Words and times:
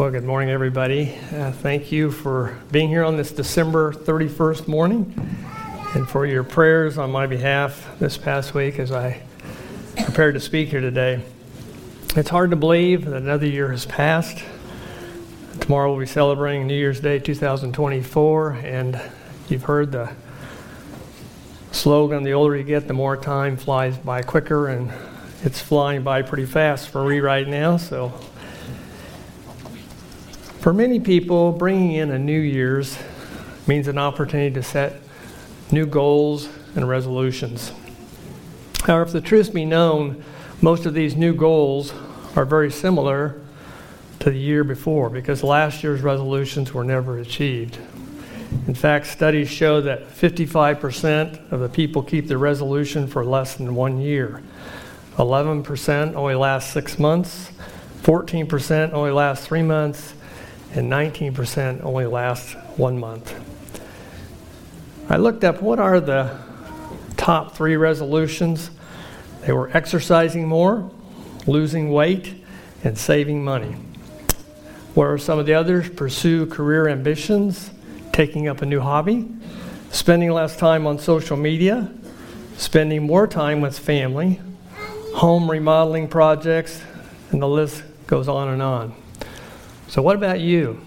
Well, 0.00 0.10
good 0.10 0.24
morning, 0.24 0.48
everybody. 0.48 1.14
Uh, 1.30 1.52
thank 1.52 1.92
you 1.92 2.10
for 2.10 2.56
being 2.72 2.88
here 2.88 3.04
on 3.04 3.18
this 3.18 3.32
December 3.32 3.92
31st 3.92 4.66
morning 4.66 5.12
and 5.92 6.08
for 6.08 6.24
your 6.24 6.42
prayers 6.42 6.96
on 6.96 7.10
my 7.10 7.26
behalf 7.26 7.86
this 7.98 8.16
past 8.16 8.54
week 8.54 8.78
as 8.78 8.92
I 8.92 9.20
prepared 10.02 10.32
to 10.36 10.40
speak 10.40 10.70
here 10.70 10.80
today. 10.80 11.22
It's 12.16 12.30
hard 12.30 12.48
to 12.48 12.56
believe 12.56 13.04
that 13.04 13.14
another 13.14 13.44
year 13.44 13.70
has 13.72 13.84
passed. 13.84 14.42
Tomorrow 15.60 15.90
we'll 15.90 16.00
be 16.00 16.06
celebrating 16.06 16.66
New 16.66 16.78
Year's 16.78 17.00
Day 17.00 17.18
2024, 17.18 18.52
and 18.52 18.98
you've 19.50 19.64
heard 19.64 19.92
the 19.92 20.10
slogan 21.72 22.22
the 22.22 22.32
older 22.32 22.56
you 22.56 22.64
get, 22.64 22.88
the 22.88 22.94
more 22.94 23.18
time 23.18 23.58
flies 23.58 23.98
by 23.98 24.22
quicker, 24.22 24.66
and 24.68 24.90
it's 25.42 25.60
flying 25.60 26.02
by 26.02 26.22
pretty 26.22 26.46
fast 26.46 26.88
for 26.88 27.06
me 27.06 27.20
right 27.20 27.46
now, 27.46 27.76
so 27.76 28.18
for 30.60 30.74
many 30.74 31.00
people, 31.00 31.52
bringing 31.52 31.92
in 31.92 32.10
a 32.10 32.18
New 32.18 32.38
Year's 32.38 32.98
means 33.66 33.88
an 33.88 33.96
opportunity 33.96 34.54
to 34.54 34.62
set 34.62 35.00
new 35.72 35.86
goals 35.86 36.50
and 36.74 36.86
resolutions. 36.86 37.72
However, 38.82 39.04
if 39.04 39.12
the 39.12 39.22
truth 39.22 39.54
be 39.54 39.64
known, 39.64 40.22
most 40.60 40.84
of 40.84 40.92
these 40.92 41.16
new 41.16 41.32
goals 41.34 41.94
are 42.36 42.44
very 42.44 42.70
similar 42.70 43.40
to 44.18 44.30
the 44.30 44.38
year 44.38 44.62
before 44.62 45.08
because 45.08 45.42
last 45.42 45.82
year's 45.82 46.02
resolutions 46.02 46.74
were 46.74 46.84
never 46.84 47.18
achieved. 47.18 47.78
In 48.66 48.74
fact, 48.74 49.06
studies 49.06 49.48
show 49.48 49.80
that 49.80 50.10
55% 50.10 51.52
of 51.52 51.60
the 51.60 51.70
people 51.70 52.02
keep 52.02 52.28
their 52.28 52.36
resolution 52.36 53.06
for 53.06 53.24
less 53.24 53.54
than 53.54 53.74
one 53.74 53.98
year. 53.98 54.42
11% 55.16 56.14
only 56.14 56.34
last 56.34 56.72
six 56.72 56.98
months, 56.98 57.50
14% 58.02 58.92
only 58.92 59.10
last 59.10 59.46
three 59.46 59.62
months, 59.62 60.14
and 60.74 60.90
19% 60.90 61.82
only 61.82 62.06
last 62.06 62.54
one 62.76 62.98
month. 62.98 63.34
I 65.08 65.16
looked 65.16 65.42
up 65.42 65.60
what 65.60 65.78
are 65.78 66.00
the 66.00 66.38
top 67.16 67.56
three 67.56 67.76
resolutions. 67.76 68.70
They 69.42 69.52
were 69.52 69.70
exercising 69.76 70.46
more, 70.46 70.90
losing 71.46 71.90
weight, 71.90 72.34
and 72.84 72.96
saving 72.96 73.44
money. 73.44 73.76
What 74.94 75.04
are 75.04 75.18
some 75.18 75.38
of 75.38 75.46
the 75.46 75.54
others? 75.54 75.88
Pursue 75.88 76.46
career 76.46 76.88
ambitions, 76.88 77.70
taking 78.12 78.48
up 78.48 78.62
a 78.62 78.66
new 78.66 78.80
hobby, 78.80 79.28
spending 79.90 80.30
less 80.30 80.56
time 80.56 80.86
on 80.86 80.98
social 80.98 81.36
media, 81.36 81.90
spending 82.56 83.02
more 83.02 83.26
time 83.26 83.60
with 83.60 83.78
family, 83.78 84.40
home 85.14 85.50
remodeling 85.50 86.08
projects, 86.08 86.82
and 87.30 87.42
the 87.42 87.48
list 87.48 87.82
goes 88.06 88.28
on 88.28 88.48
and 88.48 88.62
on. 88.62 88.94
So, 89.90 90.02
what 90.02 90.14
about 90.14 90.38
you? 90.38 90.80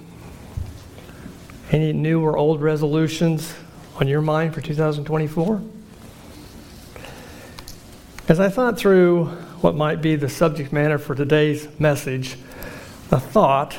Any 1.73 1.91
new 1.91 2.21
or 2.21 2.37
old 2.37 2.61
resolutions 2.61 3.53
on 3.99 4.07
your 4.07 4.21
mind 4.21 4.53
for 4.53 4.61
2024? 4.61 5.61
As 8.29 8.39
I 8.39 8.47
thought 8.47 8.77
through 8.77 9.25
what 9.59 9.75
might 9.75 10.01
be 10.01 10.15
the 10.15 10.29
subject 10.29 10.71
matter 10.71 10.97
for 10.97 11.15
today's 11.15 11.67
message, 11.81 12.37
a 13.11 13.19
thought, 13.19 13.75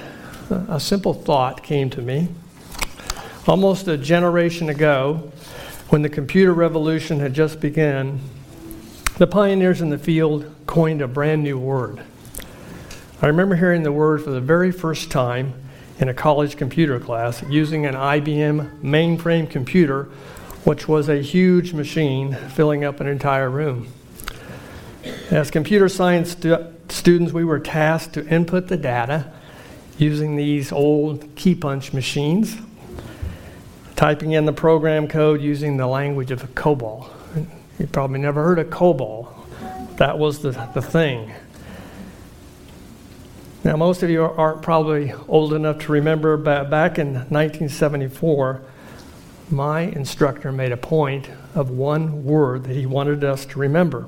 a 0.50 0.78
simple 0.78 1.14
thought 1.14 1.62
came 1.62 1.88
to 1.88 2.02
me. 2.02 2.28
Almost 3.46 3.88
a 3.88 3.96
generation 3.96 4.68
ago, 4.68 5.32
when 5.88 6.02
the 6.02 6.10
computer 6.10 6.52
revolution 6.52 7.20
had 7.20 7.32
just 7.32 7.60
begun, 7.60 8.20
the 9.16 9.26
pioneers 9.26 9.80
in 9.80 9.88
the 9.88 9.96
field 9.96 10.54
coined 10.66 11.00
a 11.00 11.08
brand 11.08 11.42
new 11.42 11.58
word. 11.58 12.02
I 13.24 13.28
remember 13.28 13.56
hearing 13.56 13.84
the 13.84 13.90
word 13.90 14.22
for 14.22 14.32
the 14.32 14.40
very 14.42 14.70
first 14.70 15.10
time 15.10 15.54
in 15.98 16.10
a 16.10 16.12
college 16.12 16.58
computer 16.58 17.00
class 17.00 17.42
using 17.48 17.86
an 17.86 17.94
IBM 17.94 18.82
mainframe 18.82 19.48
computer, 19.48 20.10
which 20.64 20.86
was 20.88 21.08
a 21.08 21.22
huge 21.22 21.72
machine 21.72 22.34
filling 22.34 22.84
up 22.84 23.00
an 23.00 23.06
entire 23.06 23.48
room. 23.48 23.90
As 25.30 25.50
computer 25.50 25.88
science 25.88 26.32
stu- 26.32 26.66
students, 26.90 27.32
we 27.32 27.44
were 27.44 27.58
tasked 27.58 28.12
to 28.12 28.28
input 28.28 28.68
the 28.68 28.76
data 28.76 29.32
using 29.96 30.36
these 30.36 30.70
old 30.70 31.34
key 31.34 31.54
punch 31.54 31.94
machines, 31.94 32.58
typing 33.96 34.32
in 34.32 34.44
the 34.44 34.52
program 34.52 35.08
code 35.08 35.40
using 35.40 35.78
the 35.78 35.86
language 35.86 36.30
of 36.30 36.42
COBOL. 36.54 37.08
You 37.78 37.86
probably 37.86 38.20
never 38.20 38.44
heard 38.44 38.58
of 38.58 38.66
COBOL. 38.66 39.96
That 39.96 40.18
was 40.18 40.40
the, 40.42 40.50
the 40.74 40.82
thing. 40.82 41.32
Now, 43.64 43.76
most 43.76 44.02
of 44.02 44.10
you 44.10 44.22
aren't 44.22 44.60
probably 44.60 45.14
old 45.26 45.54
enough 45.54 45.78
to 45.80 45.92
remember, 45.92 46.36
but 46.36 46.68
back 46.68 46.98
in 46.98 47.14
1974, 47.14 48.60
my 49.50 49.80
instructor 49.80 50.52
made 50.52 50.70
a 50.70 50.76
point 50.76 51.30
of 51.54 51.70
one 51.70 52.24
word 52.24 52.64
that 52.64 52.76
he 52.76 52.84
wanted 52.84 53.24
us 53.24 53.46
to 53.46 53.58
remember, 53.58 54.06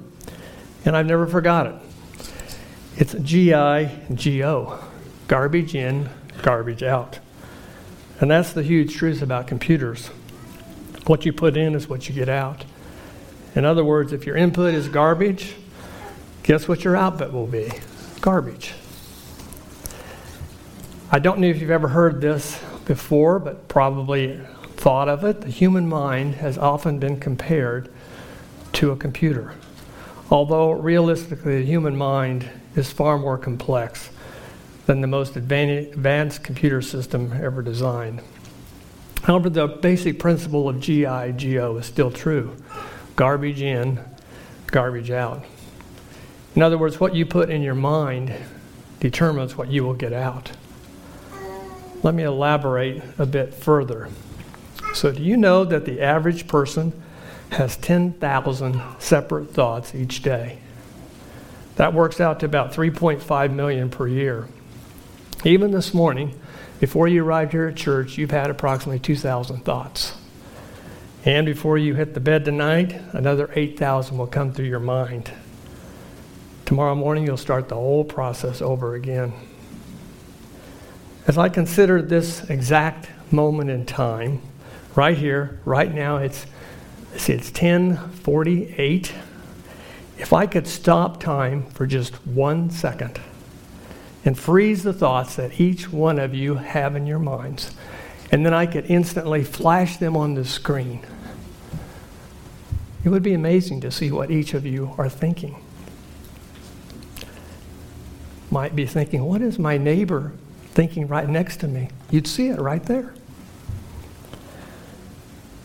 and 0.84 0.94
I've 0.94 1.06
never 1.06 1.27
forgot 1.27 1.67
it. 1.67 1.75
It's 2.99 3.15
G 3.15 3.55
I 3.55 3.99
G 4.12 4.44
O 4.44 4.78
garbage 5.27 5.75
in, 5.75 6.11
garbage 6.43 6.83
out. 6.83 7.19
And 8.21 8.31
that's 8.31 8.53
the 8.53 8.62
huge 8.62 8.94
truth 8.94 9.23
about 9.23 9.47
computers. 9.47 10.09
What 11.06 11.25
you 11.25 11.33
put 11.33 11.56
in 11.56 11.75
is 11.75 11.88
what 11.88 12.11
you 12.11 12.15
get 12.15 12.28
out. 12.28 12.65
In 13.55 13.65
other 13.65 13.84
words, 13.84 14.12
if 14.12 14.27
your 14.27 14.37
input 14.37 14.75
is 14.75 14.88
garbage, 14.88 15.55
guess 16.43 16.69
what 16.69 16.84
your 16.84 16.94
output 16.94 17.33
will 17.33 17.47
be? 17.47 17.71
Garbage. 18.21 18.75
I 21.16 21.19
don't 21.19 21.38
know 21.38 21.47
if 21.47 21.62
you've 21.62 21.71
ever 21.71 21.88
heard 21.88 22.21
this 22.21 22.62
before, 22.84 23.38
but 23.38 23.69
probably 23.69 24.38
thought 24.75 25.09
of 25.09 25.25
it. 25.25 25.41
The 25.41 25.49
human 25.49 25.88
mind 25.88 26.34
has 26.34 26.59
often 26.59 26.99
been 26.99 27.19
compared 27.19 27.91
to 28.75 28.91
a 28.91 28.97
computer, 28.97 29.55
although 30.31 30.72
realistically, 30.72 31.60
the 31.60 31.65
human 31.65 31.97
mind 31.97 32.47
is 32.75 32.93
far 32.93 33.19
more 33.19 33.38
complex 33.38 34.10
than 34.84 35.00
the 35.00 35.06
most 35.06 35.37
advanced 35.37 36.44
computer 36.44 36.82
system 36.82 37.32
ever 37.32 37.62
designed. 37.62 38.21
However, 39.22 39.49
the 39.49 39.69
basic 39.69 40.19
principle 40.19 40.69
of 40.69 40.76
GIGO 40.76 41.81
is 41.81 41.87
still 41.87 42.10
true 42.10 42.55
garbage 43.16 43.62
in, 43.62 44.00
garbage 44.66 45.10
out. 45.10 45.47
In 46.55 46.60
other 46.60 46.76
words, 46.76 47.00
what 47.00 47.15
you 47.15 47.25
put 47.25 47.49
in 47.49 47.62
your 47.62 47.75
mind 47.75 48.34
determines 49.00 49.56
what 49.56 49.71
you 49.71 49.82
will 49.82 49.94
get 49.94 50.12
out. 50.12 50.50
Let 52.06 52.15
me 52.15 52.22
elaborate 52.22 53.03
a 53.19 53.27
bit 53.27 53.53
further. 53.53 54.09
So, 54.94 55.11
do 55.11 55.21
you 55.21 55.37
know 55.37 55.65
that 55.65 55.87
the 55.87 56.00
average 56.00 56.47
person 56.47 56.93
has 57.50 57.77
10,000 57.78 58.81
separate 59.00 59.50
thoughts 59.50 59.93
each 59.93 60.22
day? 60.22 60.61
That 61.75 61.94
works 61.94 62.21
out 62.21 62.39
to 62.41 62.47
about 62.47 62.72
3.5 62.72 63.53
million 63.53 63.91
per 63.91 64.06
year. 64.06 64.47
Even 65.44 65.72
this 65.72 65.93
morning, 65.93 66.39
before 66.78 67.09
you 67.09 67.25
arrived 67.25 67.50
here 67.50 67.67
at 67.67 67.75
church, 67.75 68.17
you've 68.17 68.31
had 68.31 68.50
approximately 68.50 69.00
2,000 69.00 69.65
thoughts. 69.65 70.15
And 71.25 71.44
before 71.44 71.77
you 71.77 71.97
hit 71.97 72.15
the 72.15 72.21
bed 72.21 72.44
tonight, 72.44 72.93
another 73.15 73.50
8,000 73.53 74.17
will 74.17 74.28
come 74.28 74.53
through 74.53 74.67
your 74.67 74.78
mind. 74.78 75.33
Tomorrow 76.67 76.94
morning, 76.94 77.27
you'll 77.27 77.37
start 77.37 77.69
the 77.69 77.75
whole 77.75 78.05
process 78.05 78.62
over 78.62 78.94
again. 78.94 79.33
As 81.26 81.37
I 81.37 81.48
consider 81.48 82.00
this 82.00 82.48
exact 82.48 83.09
moment 83.32 83.69
in 83.69 83.84
time, 83.84 84.41
right 84.94 85.16
here, 85.16 85.59
right 85.64 85.92
now, 85.92 86.19
it's 86.19 86.47
see, 87.16 87.32
it's 87.32 87.50
10:48. 87.50 89.10
If 90.19 90.32
I 90.32 90.47
could 90.47 90.69
stop 90.69 91.19
time 91.19 91.64
for 91.70 91.84
just 91.84 92.14
one 92.26 92.70
second 92.70 93.20
and 94.25 94.38
freeze 94.38 94.84
the 94.84 94.92
thoughts 94.92 95.34
that 95.34 95.61
each 95.61 95.93
one 95.93 96.20
of 96.20 96.32
you 96.32 96.55
have 96.55 96.94
in 96.94 97.08
your 97.08 97.19
minds, 97.19 97.75
and 98.31 98.46
then 98.46 98.55
I 98.55 98.67
could 98.67 98.87
instantly 98.88 99.43
flash 99.43 99.96
them 99.96 100.17
on 100.17 100.34
the 100.34 100.44
screen, 100.44 101.00
it 103.05 103.08
would 103.08 103.25
be 103.25 103.34
amazing 103.34 103.81
to 103.81 103.90
see 103.90 104.12
what 104.12 104.31
each 104.31 104.55
of 104.55 104.64
you 104.64 104.94
are 104.96 105.08
thinking. 105.08 105.56
Might 108.49 108.76
be 108.76 108.87
thinking, 108.87 109.25
what 109.25 109.43
is 109.43 109.58
my 109.58 109.76
neighbor 109.76 110.32
thinking 110.76 111.08
right 111.08 111.26
next 111.26 111.56
to 111.61 111.67
me. 111.67 111.88
You'd 112.11 112.26
see 112.26 112.49
it 112.49 112.61
right 112.61 112.84
there. 112.84 113.14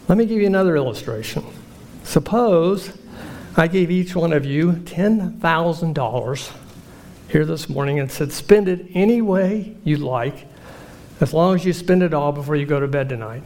Let 0.07 0.17
me 0.17 0.25
give 0.25 0.39
you 0.39 0.47
another 0.47 0.77
illustration. 0.77 1.43
Suppose 2.05 2.97
I 3.57 3.67
gave 3.67 3.91
each 3.91 4.15
one 4.15 4.31
of 4.31 4.45
you 4.45 4.71
$10,000 4.71 6.51
here 7.27 7.45
this 7.45 7.67
morning 7.67 7.99
and 7.99 8.09
said, 8.09 8.31
spend 8.31 8.69
it 8.69 8.87
any 8.93 9.21
way 9.21 9.75
you 9.83 9.97
like, 9.97 10.47
as 11.19 11.33
long 11.33 11.55
as 11.55 11.65
you 11.65 11.73
spend 11.73 12.03
it 12.03 12.13
all 12.13 12.31
before 12.31 12.55
you 12.55 12.65
go 12.65 12.79
to 12.79 12.87
bed 12.87 13.09
tonight. 13.09 13.43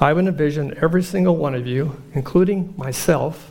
I 0.00 0.12
would 0.12 0.26
envision 0.26 0.76
every 0.82 1.04
single 1.04 1.36
one 1.36 1.54
of 1.54 1.68
you, 1.68 2.02
including 2.14 2.74
myself, 2.76 3.48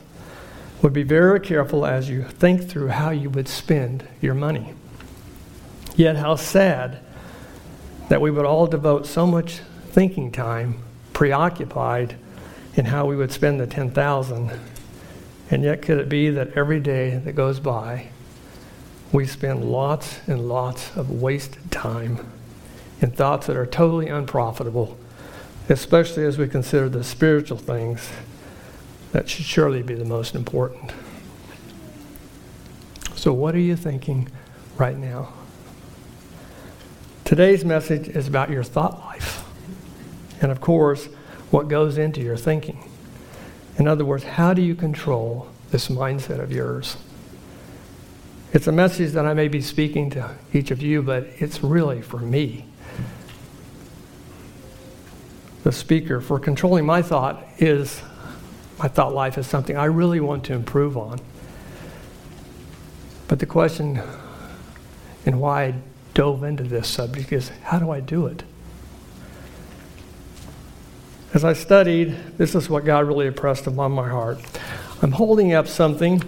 would 0.81 0.91
be 0.91 1.03
very 1.03 1.39
careful 1.39 1.85
as 1.85 2.09
you 2.09 2.23
think 2.23 2.67
through 2.67 2.89
how 2.89 3.11
you 3.11 3.29
would 3.29 3.47
spend 3.47 4.05
your 4.19 4.33
money. 4.33 4.73
Yet, 5.95 6.15
how 6.15 6.35
sad 6.35 6.99
that 8.09 8.21
we 8.21 8.31
would 8.31 8.45
all 8.45 8.67
devote 8.67 9.05
so 9.05 9.25
much 9.25 9.59
thinking 9.89 10.31
time, 10.31 10.81
preoccupied 11.13 12.15
in 12.75 12.85
how 12.85 13.05
we 13.05 13.15
would 13.15 13.31
spend 13.31 13.59
the 13.59 13.67
10,000. 13.67 14.51
And 15.49 15.63
yet 15.63 15.81
could 15.81 15.97
it 15.97 16.09
be 16.09 16.29
that 16.29 16.53
every 16.57 16.79
day 16.79 17.17
that 17.17 17.33
goes 17.33 17.59
by, 17.59 18.09
we 19.11 19.25
spend 19.27 19.69
lots 19.69 20.21
and 20.27 20.47
lots 20.47 20.95
of 20.95 21.09
wasted 21.09 21.71
time 21.71 22.25
in 23.01 23.11
thoughts 23.11 23.47
that 23.47 23.57
are 23.57 23.65
totally 23.65 24.07
unprofitable, 24.07 24.97
especially 25.67 26.23
as 26.23 26.37
we 26.37 26.47
consider 26.47 26.87
the 26.87 27.03
spiritual 27.03 27.57
things 27.57 28.09
that 29.11 29.27
should 29.27 29.45
surely 29.45 29.81
be 29.81 29.93
the 29.93 30.05
most 30.05 30.35
important. 30.35 30.93
So, 33.15 33.33
what 33.33 33.53
are 33.55 33.59
you 33.59 33.75
thinking 33.75 34.29
right 34.77 34.97
now? 34.97 35.33
Today's 37.31 37.63
message 37.63 38.09
is 38.09 38.27
about 38.27 38.49
your 38.49 38.61
thought 38.61 38.99
life. 38.99 39.45
And 40.41 40.51
of 40.51 40.59
course, 40.59 41.05
what 41.49 41.69
goes 41.69 41.97
into 41.97 42.19
your 42.19 42.35
thinking. 42.35 42.91
In 43.77 43.87
other 43.87 44.03
words, 44.03 44.25
how 44.25 44.53
do 44.53 44.61
you 44.61 44.75
control 44.75 45.47
this 45.69 45.87
mindset 45.87 46.41
of 46.41 46.51
yours? 46.51 46.97
It's 48.51 48.67
a 48.67 48.73
message 48.73 49.13
that 49.13 49.25
I 49.25 49.33
may 49.33 49.47
be 49.47 49.61
speaking 49.61 50.09
to 50.09 50.35
each 50.51 50.71
of 50.71 50.81
you, 50.81 51.01
but 51.01 51.23
it's 51.37 51.63
really 51.63 52.01
for 52.01 52.17
me. 52.17 52.65
The 55.63 55.71
speaker 55.71 56.19
for 56.19 56.37
controlling 56.37 56.85
my 56.85 57.01
thought 57.01 57.47
is 57.59 58.01
my 58.77 58.89
thought 58.89 59.13
life 59.13 59.37
is 59.37 59.47
something 59.47 59.77
I 59.77 59.85
really 59.85 60.19
want 60.19 60.43
to 60.47 60.53
improve 60.53 60.97
on. 60.97 61.21
But 63.29 63.39
the 63.39 63.45
question 63.45 64.01
and 65.25 65.39
why 65.39 65.75
dove 66.13 66.43
into 66.43 66.63
this 66.63 66.87
subject 66.87 67.31
is 67.31 67.49
how 67.63 67.79
do 67.79 67.91
I 67.91 67.99
do 67.99 68.27
it? 68.27 68.43
As 71.33 71.45
I 71.45 71.53
studied, 71.53 72.15
this 72.37 72.55
is 72.55 72.69
what 72.69 72.83
God 72.83 73.07
really 73.07 73.27
impressed 73.27 73.65
upon 73.65 73.93
my 73.93 74.09
heart. 74.09 74.39
I'm 75.01 75.13
holding 75.13 75.53
up 75.53 75.67
something 75.67 76.21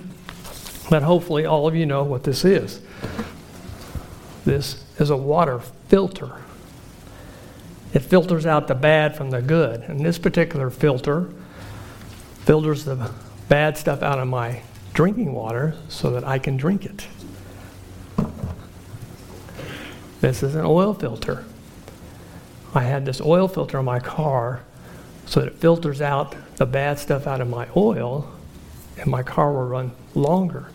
that 0.90 1.04
hopefully 1.04 1.46
all 1.46 1.68
of 1.68 1.76
you 1.76 1.86
know 1.86 2.04
what 2.04 2.24
this 2.24 2.46
is. 2.46 2.82
This 4.46 4.84
is 5.00 5.10
a 5.10 5.18
water 5.18 5.60
filter. 5.90 6.32
It 7.94 8.00
filters 8.00 8.46
out 8.46 8.68
the 8.68 8.76
bad 8.76 9.16
from 9.16 9.30
the 9.30 9.42
good. 9.42 9.82
And 9.82 10.00
this 10.00 10.18
particular 10.18 10.70
filter 10.70 11.30
filters 12.46 12.86
the 12.86 13.12
bad 13.50 13.78
stuff 13.78 14.02
out 14.02 14.20
of 14.20 14.28
my 14.28 14.62
drinking 14.94 15.34
water 15.34 15.76
so 15.90 16.12
that 16.12 16.24
I 16.24 16.40
can 16.40 16.58
drink 16.58 16.86
it. 16.86 17.08
This 20.24 20.42
is 20.42 20.56
an 20.56 20.64
oil 20.64 20.94
filter. 20.94 21.44
I 22.74 22.84
had 22.84 23.06
this 23.06 23.20
oil 23.20 23.50
filter 23.50 23.80
on 23.80 23.84
my 23.84 24.00
car 24.00 24.62
so 25.26 25.42
that 25.42 25.48
it 25.48 25.56
filters 25.56 26.00
out 26.00 26.34
the 26.56 26.66
bad 26.66 26.98
stuff 26.98 27.28
out 27.28 27.42
of 27.42 27.50
my 27.50 27.68
oil 27.76 28.32
and 28.98 29.08
my 29.08 29.22
car 29.22 29.52
will 29.52 29.68
run 29.68 29.92
longer. 30.16 30.68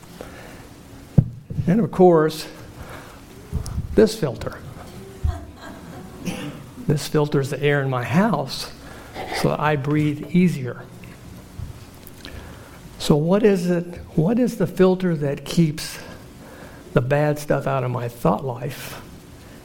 And 1.67 1.81
of 1.81 1.91
course, 1.91 2.47
this 3.95 4.21
filter. 4.21 4.59
This 6.87 7.09
filters 7.09 7.49
the 7.49 7.62
air 7.62 7.81
in 7.81 7.89
my 7.89 8.05
house 8.05 8.71
so 9.41 9.49
that 9.49 9.61
I 9.61 9.77
breathe 9.77 10.31
easier. 10.37 10.83
So, 12.99 13.17
what 13.17 13.43
is 13.43 13.71
it? 13.71 13.87
What 14.15 14.39
is 14.39 14.59
the 14.59 14.67
filter 14.67 15.17
that 15.17 15.47
keeps 15.47 15.99
the 16.93 17.01
bad 17.01 17.39
stuff 17.39 17.67
out 17.67 17.83
of 17.83 17.91
my 17.91 18.09
thought 18.09 18.44
life 18.44 19.01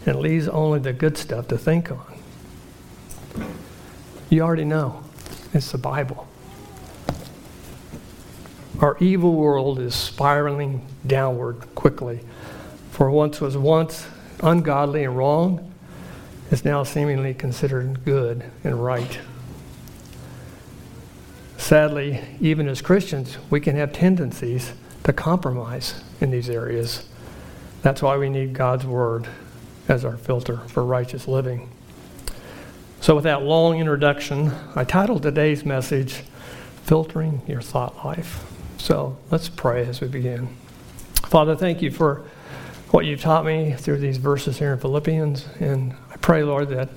and 0.06 0.20
leaves 0.20 0.48
only 0.48 0.80
the 0.80 0.94
good 0.94 1.18
stuff 1.18 1.48
to 1.50 1.58
think 1.58 1.92
on? 1.92 2.20
You 4.30 4.42
already 4.42 4.66
know 4.66 5.04
it's 5.54 5.72
the 5.72 5.78
Bible. 5.78 6.28
Our 8.80 8.98
evil 9.00 9.34
world 9.36 9.80
is 9.80 9.94
spiraling 9.94 10.86
downward 11.06 11.64
quickly. 11.76 12.22
For 12.92 13.10
once 13.10 13.40
was 13.40 13.56
once 13.56 14.08
ungodly 14.42 15.04
and 15.04 15.16
wrong, 15.16 15.72
is 16.52 16.66
now 16.66 16.84
seemingly 16.84 17.34
considered 17.34 18.04
good 18.04 18.44
and 18.64 18.84
right. 18.84 19.20
Sadly, 21.58 22.22
even 22.42 22.68
as 22.68 22.82
Christians, 22.82 23.38
we 23.50 23.62
can 23.62 23.76
have 23.76 23.94
tendencies 23.94 24.74
to 25.04 25.14
compromise 25.14 26.04
in 26.20 26.32
these 26.32 26.50
areas. 26.50 27.08
That's 27.82 28.02
why 28.02 28.18
we 28.18 28.30
need 28.30 28.54
God's 28.54 28.86
Word 28.86 29.28
as 29.88 30.06
our 30.06 30.18
filter 30.18 30.58
for 30.68 30.84
righteous 30.84 31.28
living. 31.28 31.70
So, 33.02 33.16
with 33.16 33.26
that 33.26 33.44
long 33.44 33.80
introduction, 33.80 34.52
I 34.76 34.86
titled 34.86 35.24
today's 35.24 35.66
message, 35.66 36.24
Filtering 36.84 37.42
Your 37.48 37.62
Thought 37.62 38.06
Life. 38.06 38.46
So, 38.78 39.18
let's 39.30 39.50
pray 39.50 39.86
as 39.86 40.00
we 40.00 40.08
begin. 40.08 40.56
Father, 41.26 41.56
thank 41.56 41.82
you 41.82 41.92
for 41.92 42.24
what 42.92 43.06
you've 43.06 43.22
taught 43.22 43.44
me 43.44 43.74
through 43.74 43.98
these 43.98 44.18
verses 44.18 44.60
here 44.60 44.72
in 44.72 44.80
Philippians. 44.80 45.48
And 45.60 45.96
I 46.12 46.18
pray, 46.18 46.44
Lord, 46.44 46.70
that 46.70 46.90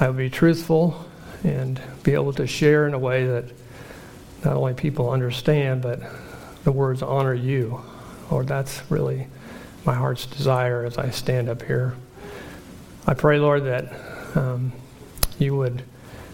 I 0.00 0.08
will 0.08 0.14
be 0.14 0.28
truthful 0.28 1.06
and 1.44 1.80
be 2.02 2.14
able 2.14 2.32
to 2.32 2.46
share 2.46 2.88
in 2.88 2.94
a 2.94 2.98
way 2.98 3.24
that 3.26 3.44
not 4.44 4.56
only 4.56 4.74
people 4.74 5.10
understand, 5.10 5.82
but 5.82 6.00
the 6.64 6.72
words 6.72 7.00
honor 7.00 7.32
you. 7.32 7.80
Lord, 8.30 8.48
that's 8.48 8.82
really 8.90 9.28
my 9.84 9.94
heart's 9.94 10.26
desire 10.26 10.84
as 10.84 10.98
I 10.98 11.10
stand 11.10 11.48
up 11.48 11.62
here. 11.62 11.94
I 13.06 13.14
pray, 13.14 13.38
Lord, 13.38 13.64
that 13.64 13.92
um, 14.36 14.72
you 15.38 15.56
would 15.56 15.82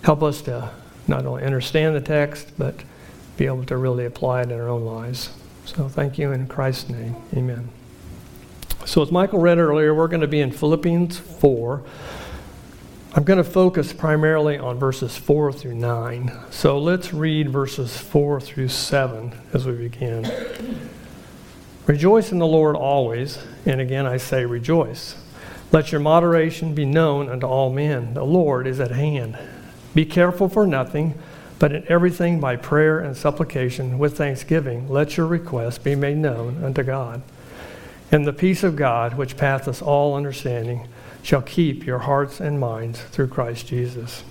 help 0.03 0.23
us 0.23 0.43
to 0.43 0.71
not 1.09 1.27
only 1.27 1.43
understand 1.43 1.97
the 1.97 2.01
text, 2.01 2.53
but 2.57 2.75
be 3.37 3.47
able 3.47 3.65
to 3.65 3.77
really 3.77 4.05
apply 4.05 4.43
it 4.43 4.51
in 4.51 4.61
our 4.61 4.69
own 4.69 4.85
lives. 4.85 5.31
So 5.65 5.89
thank 5.89 6.19
you 6.19 6.33
in 6.33 6.47
Christ's 6.47 6.91
name. 6.91 7.17
Amen. 7.35 7.69
So, 8.87 9.03
as 9.03 9.13
Michael 9.13 9.41
read 9.41 9.59
earlier, 9.59 9.95
we're 9.95 10.09
going 10.09 10.23
to 10.23 10.27
be 10.27 10.41
in 10.41 10.51
Philippians 10.51 11.19
4. 11.19 11.83
I'm 13.13 13.25
going 13.25 13.39
to 13.39 13.45
focus 13.45 13.93
primarily 13.93 14.57
on 14.57 14.79
verses 14.79 15.17
4 15.17 15.53
through 15.53 15.75
9. 15.75 16.33
So 16.51 16.79
let's 16.79 17.13
read 17.13 17.51
verses 17.51 17.97
4 17.97 18.41
through 18.41 18.69
7 18.69 19.33
as 19.53 19.67
we 19.67 19.73
begin. 19.73 20.31
Rejoice 21.91 22.31
in 22.31 22.39
the 22.39 22.47
Lord 22.47 22.77
always, 22.77 23.37
and 23.67 23.81
again 23.81 24.07
I 24.07 24.17
say 24.17 24.45
rejoice. 24.45 25.17
Let 25.73 25.91
your 25.91 26.01
moderation 26.01 26.73
be 26.73 26.85
known 26.85 27.29
unto 27.29 27.49
all 27.49 27.73
men. 27.73 28.15
The 28.15 28.23
Lord 28.23 28.69
is 28.69 28.79
at 28.79 28.93
hand. 28.93 29.37
Be 29.93 30.05
careful 30.05 30.49
for 30.49 30.69
nothing, 30.69 31.19
but 31.59 31.73
in 31.73 31.85
everything 31.89 32.39
by 32.39 32.55
prayer 32.55 33.01
and 33.01 33.17
supplication 33.17 33.99
with 33.99 34.17
thanksgiving, 34.17 34.89
let 34.89 35.17
your 35.17 35.27
requests 35.27 35.79
be 35.79 35.97
made 35.97 36.19
known 36.19 36.63
unto 36.63 36.85
God. 36.85 37.23
And 38.13 38.25
the 38.25 38.33
peace 38.33 38.63
of 38.63 38.77
God, 38.77 39.15
which 39.15 39.37
passeth 39.37 39.83
all 39.83 40.15
understanding, 40.15 40.87
shall 41.25 41.43
keep 41.43 41.85
your 41.85 41.99
hearts 41.99 42.39
and 42.39 42.61
minds 42.61 43.01
through 43.01 43.27
Christ 43.27 43.67
Jesus. 43.67 44.23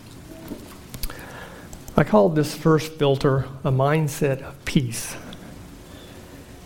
I 1.97 2.05
called 2.05 2.37
this 2.37 2.55
first 2.55 2.93
filter 2.93 3.49
a 3.65 3.71
mindset 3.73 4.43
of 4.43 4.63
peace. 4.63 5.17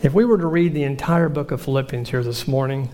If 0.04 0.14
we 0.14 0.26
were 0.26 0.38
to 0.38 0.48
read 0.48 0.74
the 0.74 0.84
entire 0.84 1.30
book 1.30 1.52
of 1.52 1.62
Philippians 1.62 2.10
here 2.10 2.24
this 2.24 2.46
morning, 2.46 2.90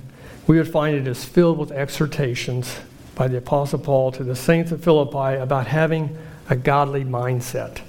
we 0.46 0.58
would 0.58 0.72
find 0.72 0.96
it 0.96 1.08
is 1.08 1.26
filled 1.26 1.58
with 1.58 1.72
exhortations 1.72 2.78
by 3.16 3.28
the 3.28 3.38
Apostle 3.38 3.80
Paul 3.80 4.12
to 4.12 4.24
the 4.24 4.36
saints 4.36 4.72
of 4.72 4.84
Philippi 4.84 5.42
about 5.42 5.66
having 5.66 6.16
a 6.52 6.56
godly 6.56 7.04
mindset. 7.04 7.82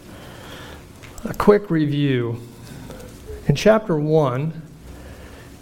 A 1.27 1.35
quick 1.35 1.69
review. 1.69 2.41
In 3.47 3.55
chapter 3.55 3.99
1, 3.99 4.63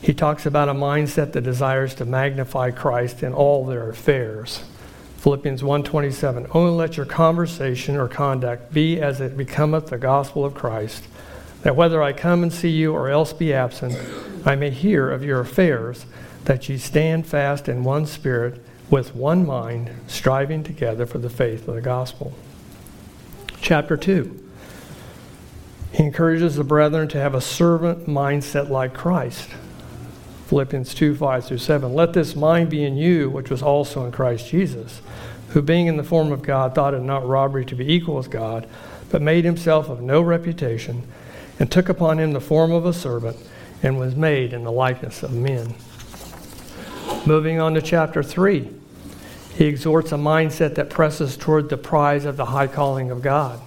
he 0.03 0.15
talks 0.15 0.47
about 0.47 0.69
a 0.69 0.75
mindset 0.75 1.33
that 1.33 1.41
desires 1.41 1.97
to 1.97 2.05
magnify 2.05 2.71
Christ 2.71 3.25
in 3.25 3.35
all 3.35 3.67
their 3.67 3.91
affairs. 3.91 4.62
Philippians 5.17 5.65
1:27 5.65 6.47
Only 6.55 6.71
let 6.71 6.97
your 6.97 7.07
conversation 7.07 7.97
or 7.97 8.07
conduct 8.07 8.73
be 8.73 9.00
as 9.00 9.21
it 9.21 9.37
becometh 9.37 9.87
the 9.87 9.99
gospel 9.99 10.45
of 10.45 10.55
Christ, 10.55 11.09
that 11.62 11.77
whether 11.77 12.03
I 12.03 12.12
come 12.12 12.43
and 12.43 12.53
see 12.53 12.71
you 12.71 12.93
or 12.95 13.09
else 13.09 13.33
be 13.33 13.53
absent, 13.53 13.97
I 14.47 14.55
may 14.55 14.71
hear 14.71 15.11
of 15.11 15.25
your 15.25 15.41
affairs, 15.41 16.07
that 16.45 16.69
ye 16.69 16.79
stand 16.79 17.27
fast 17.27 17.69
in 17.69 17.85
one 17.85 18.07
spirit, 18.07 18.62
with 18.91 19.15
one 19.15 19.47
mind, 19.47 19.91
striving 20.07 20.65
together 20.65 21.05
for 21.05 21.19
the 21.19 21.29
faith 21.29 21.69
of 21.69 21.75
the 21.75 21.81
gospel. 21.81 22.33
Chapter 23.61 23.97
2. 23.97 24.45
He 25.93 26.05
encourages 26.05 26.57
the 26.57 26.65
brethren 26.65 27.09
to 27.09 27.19
have 27.19 27.35
a 27.35 27.41
servant 27.41 28.07
mindset 28.07 28.69
like 28.69 28.95
Christ. 28.95 29.50
Philippians 30.47 30.95
2 30.95 31.15
5 31.15 31.45
through 31.45 31.59
7. 31.59 31.93
Let 31.93 32.15
this 32.15 32.35
mind 32.35 32.71
be 32.71 32.85
in 32.85 32.97
you, 32.97 33.29
which 33.29 33.50
was 33.50 33.62
also 33.62 34.05
in 34.07 34.12
Christ 34.12 34.49
Jesus, 34.49 35.03
who 35.49 35.61
being 35.61 35.87
in 35.87 35.97
the 35.97 36.05
form 36.05 36.33
of 36.33 36.43
God 36.43 36.75
thought 36.75 36.95
it 36.95 37.03
not 37.03 37.27
robbery 37.27 37.67
to 37.67 37.75
be 37.75 37.93
equal 37.93 38.15
with 38.15 38.31
God, 38.31 38.67
but 39.11 39.21
made 39.21 39.45
himself 39.45 39.88
of 39.88 40.00
no 40.00 40.23
reputation, 40.23 41.07
and 41.59 41.71
took 41.71 41.88
upon 41.88 42.19
him 42.19 42.33
the 42.33 42.41
form 42.41 42.73
of 42.73 42.87
a 42.87 42.93
servant, 42.93 43.37
and 43.83 43.99
was 43.99 44.15
made 44.15 44.53
in 44.53 44.65
the 44.65 44.73
likeness 44.73 45.23
of 45.23 45.33
men. 45.33 45.75
Moving 47.27 47.61
on 47.61 47.75
to 47.75 47.83
chapter 47.83 48.23
3. 48.23 48.69
He 49.55 49.65
exhorts 49.67 50.12
a 50.12 50.17
mindset 50.17 50.75
that 50.77 50.91
presses 50.91 51.37
toward 51.37 51.69
the 51.69 51.77
prize 51.77 52.25
of 52.25 52.37
the 52.37 52.47
high 52.47 52.69
calling 52.69 53.11
of 53.11 53.23
God. 53.23 53.61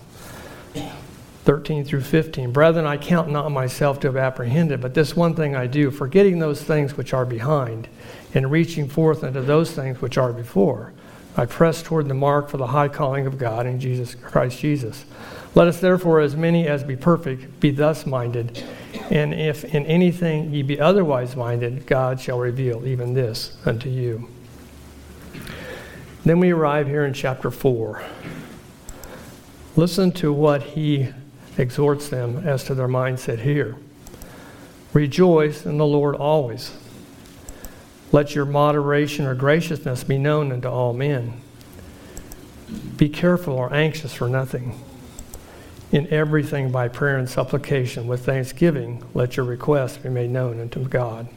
13 1.43 1.83
through 1.83 2.01
15. 2.01 2.51
Brethren, 2.51 2.85
I 2.85 2.97
count 2.97 3.29
not 3.29 3.51
myself 3.51 3.99
to 4.01 4.07
have 4.07 4.17
apprehended, 4.17 4.79
but 4.79 4.93
this 4.93 5.15
one 5.15 5.33
thing 5.35 5.55
I 5.55 5.65
do, 5.67 5.89
forgetting 5.89 6.39
those 6.39 6.63
things 6.63 6.95
which 6.95 7.13
are 7.13 7.25
behind, 7.25 7.87
and 8.33 8.51
reaching 8.51 8.87
forth 8.87 9.23
unto 9.23 9.41
those 9.41 9.71
things 9.71 10.01
which 10.01 10.17
are 10.17 10.31
before. 10.31 10.93
I 11.35 11.45
press 11.45 11.81
toward 11.81 12.07
the 12.07 12.13
mark 12.13 12.49
for 12.49 12.57
the 12.57 12.67
high 12.67 12.89
calling 12.89 13.25
of 13.25 13.37
God 13.37 13.65
in 13.65 13.79
Jesus 13.79 14.15
Christ 14.15 14.59
Jesus. 14.59 15.05
Let 15.53 15.67
us 15.67 15.79
therefore, 15.79 16.21
as 16.21 16.35
many 16.35 16.67
as 16.67 16.83
be 16.83 16.95
perfect, 16.95 17.59
be 17.59 17.71
thus 17.71 18.05
minded. 18.05 18.63
And 19.09 19.33
if 19.33 19.65
in 19.65 19.85
anything 19.85 20.53
ye 20.53 20.61
be 20.61 20.79
otherwise 20.79 21.35
minded, 21.35 21.85
God 21.85 22.21
shall 22.21 22.39
reveal 22.39 22.85
even 22.85 23.13
this 23.13 23.57
unto 23.65 23.89
you. 23.89 24.29
Then 26.23 26.39
we 26.39 26.51
arrive 26.51 26.87
here 26.87 27.03
in 27.03 27.13
chapter 27.13 27.51
4. 27.51 28.01
Listen 29.75 30.11
to 30.13 30.31
what 30.31 30.61
he 30.63 31.09
exhorts 31.57 32.07
them 32.09 32.47
as 32.47 32.63
to 32.65 32.75
their 32.75 32.87
mindset 32.87 33.39
here. 33.39 33.75
Rejoice 34.93 35.65
in 35.65 35.77
the 35.77 35.85
Lord 35.85 36.15
always. 36.15 36.77
Let 38.11 38.35
your 38.35 38.45
moderation 38.45 39.25
or 39.25 39.35
graciousness 39.35 40.03
be 40.03 40.17
known 40.17 40.51
unto 40.51 40.67
all 40.67 40.93
men. 40.93 41.33
Be 42.97 43.09
careful 43.09 43.53
or 43.53 43.73
anxious 43.73 44.13
for 44.13 44.29
nothing. 44.29 44.79
In 45.91 46.07
everything 46.07 46.71
by 46.71 46.87
prayer 46.87 47.17
and 47.17 47.29
supplication 47.29 48.07
with 48.07 48.25
thanksgiving, 48.25 49.03
let 49.13 49.35
your 49.35 49.45
requests 49.45 49.97
be 49.97 50.07
made 50.07 50.29
known 50.29 50.61
unto 50.61 50.87
God. 50.87 51.27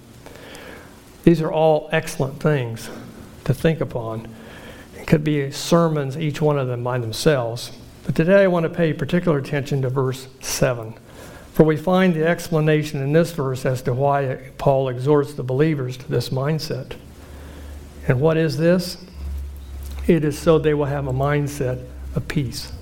These 1.24 1.40
are 1.42 1.50
all 1.50 1.88
excellent 1.90 2.40
things 2.40 2.88
to 3.44 3.54
think 3.54 3.80
upon 3.80 4.28
It 4.96 5.06
could 5.06 5.24
be 5.24 5.50
sermons, 5.50 6.16
each 6.16 6.40
one 6.40 6.58
of 6.58 6.68
them 6.68 6.84
by 6.84 6.98
themselves. 6.98 7.72
But 8.06 8.14
today 8.14 8.44
I 8.44 8.46
want 8.46 8.64
to 8.64 8.70
pay 8.70 8.92
particular 8.92 9.38
attention 9.38 9.82
to 9.82 9.90
verse 9.90 10.28
7. 10.40 10.94
For 11.52 11.64
we 11.64 11.76
find 11.76 12.14
the 12.14 12.26
explanation 12.26 13.02
in 13.02 13.12
this 13.12 13.32
verse 13.32 13.66
as 13.66 13.82
to 13.82 13.92
why 13.92 14.50
Paul 14.56 14.88
exhorts 14.88 15.34
the 15.34 15.42
believers 15.42 15.96
to 15.96 16.08
this 16.08 16.28
mindset. 16.28 16.96
And 18.06 18.20
what 18.20 18.36
is 18.36 18.56
this? 18.56 19.04
It 20.06 20.24
is 20.24 20.38
so 20.38 20.58
they 20.58 20.74
will 20.74 20.84
have 20.86 21.06
a 21.06 21.12
mindset 21.12 21.84
of 22.14 22.28
peace. 22.28 22.72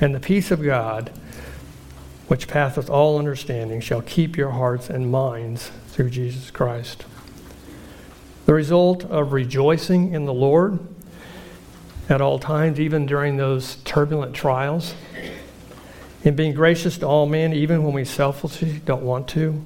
And 0.00 0.14
the 0.14 0.20
peace 0.20 0.50
of 0.50 0.62
God, 0.62 1.10
which 2.28 2.48
passeth 2.48 2.90
all 2.90 3.18
understanding, 3.18 3.80
shall 3.80 4.02
keep 4.02 4.36
your 4.36 4.50
hearts 4.50 4.90
and 4.90 5.10
minds 5.10 5.70
through 5.88 6.10
Jesus 6.10 6.50
Christ. 6.50 7.04
The 8.46 8.54
result 8.54 9.04
of 9.04 9.32
rejoicing 9.32 10.12
in 10.12 10.24
the 10.26 10.34
Lord 10.34 10.78
at 12.08 12.20
all 12.20 12.38
times, 12.38 12.78
even 12.78 13.06
during 13.06 13.36
those 13.36 13.76
turbulent 13.84 14.34
trials, 14.34 14.94
in 16.22 16.34
being 16.34 16.54
gracious 16.54 16.98
to 16.98 17.06
all 17.06 17.26
men, 17.26 17.52
even 17.52 17.82
when 17.82 17.94
we 17.94 18.04
selfishly 18.04 18.80
don't 18.84 19.02
want 19.02 19.28
to, 19.28 19.62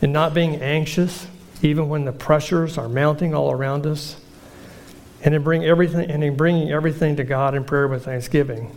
in 0.00 0.12
not 0.12 0.34
being 0.34 0.56
anxious, 0.56 1.26
even 1.62 1.88
when 1.88 2.04
the 2.04 2.12
pressures 2.12 2.78
are 2.78 2.88
mounting 2.88 3.34
all 3.34 3.50
around 3.50 3.86
us, 3.86 4.16
and 5.24 5.34
in, 5.34 5.42
bring 5.42 5.64
everything, 5.64 6.08
and 6.08 6.22
in 6.22 6.36
bringing 6.36 6.70
everything 6.70 7.16
to 7.16 7.24
God 7.24 7.54
in 7.54 7.64
prayer 7.64 7.88
with 7.88 8.04
thanksgiving. 8.04 8.76